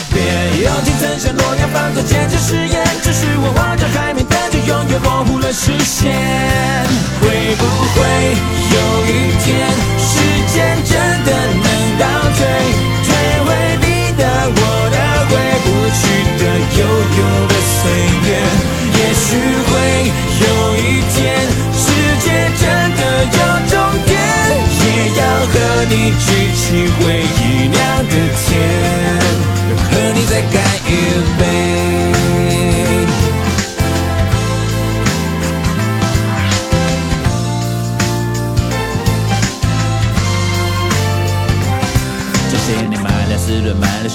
[1.98, 6.14] 诺亚方舟坚持誓言，只是我望着海面，但却永远模糊了视线。
[7.20, 7.26] 会
[7.56, 7.98] 不会
[8.70, 9.10] 有一
[9.42, 9.46] 天，
[9.98, 10.10] 时
[10.46, 10.94] 间真
[11.24, 11.66] 的能
[11.98, 12.06] 倒
[12.38, 12.46] 退，
[13.02, 13.08] 退
[13.44, 13.48] 回
[13.82, 13.86] 你
[14.16, 14.22] 的、
[14.54, 14.60] 我
[14.94, 14.96] 的、
[15.26, 15.32] 回
[15.64, 16.00] 不去
[16.38, 16.42] 的、
[16.78, 16.80] 悠
[17.18, 17.82] 悠的岁
[18.26, 18.30] 月？
[18.94, 19.26] 也许
[19.66, 19.70] 会
[20.40, 20.46] 有
[20.76, 21.18] 一天，
[21.74, 21.82] 世
[22.22, 22.26] 界
[22.58, 22.62] 真
[22.96, 23.38] 的有
[23.68, 23.74] 终
[24.06, 24.10] 点，
[24.78, 24.86] 也
[25.18, 25.54] 要和
[25.90, 26.62] 你举起
[26.98, 27.02] 回
[27.40, 27.76] 忆酿
[28.06, 28.12] 的
[28.46, 29.27] 甜。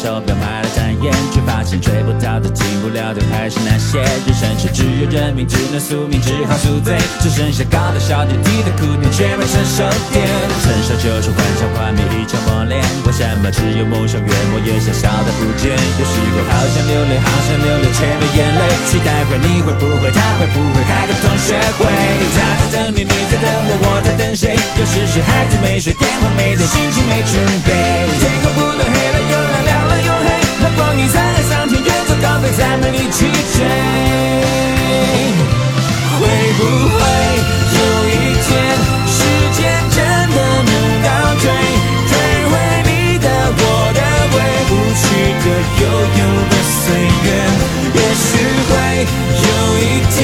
[0.04, 4.04] 手表，买了展颜，却发现追不到的、进不了的还是那些。
[4.28, 7.00] 人生是只有人命，只能宿命，只好宿醉。
[7.24, 9.80] 只剩下高的小点，低的苦点，却没成熟
[10.12, 10.28] 点。
[10.60, 12.84] 成熟就是幻想画面，一场磨练。
[13.08, 15.72] 为什么只有梦想越磨越小，小的不见？
[15.72, 18.62] 有时候好想流泪，好想流泪，却没眼泪。
[18.92, 21.88] 期待会，你会不会，他会不会开个同学会？
[22.36, 24.52] 他在等你，你在等我，我在等谁？
[24.76, 27.72] 有时是孩子没睡，电话没接，心情没准备。
[28.20, 29.13] 天空不断黑，
[30.76, 33.66] 光阴在海上天，远走高飞，再没力气追。
[36.20, 36.22] 会
[36.58, 36.98] 不会
[37.74, 38.12] 有一
[38.44, 38.52] 天，
[39.08, 39.18] 时
[39.54, 39.60] 间
[39.90, 39.98] 真
[40.36, 40.72] 的能
[41.04, 41.08] 倒
[41.42, 41.44] 退，
[42.10, 42.12] 退
[42.50, 42.54] 回
[42.86, 43.62] 你的、我
[43.94, 44.00] 的、
[44.32, 44.36] 回
[44.70, 45.04] 不去
[45.44, 45.46] 的、
[45.82, 45.84] 悠
[46.20, 46.84] 悠的岁
[47.24, 47.28] 月？
[47.96, 48.24] 也许
[48.70, 48.72] 会
[49.44, 49.48] 有
[49.80, 50.18] 一天，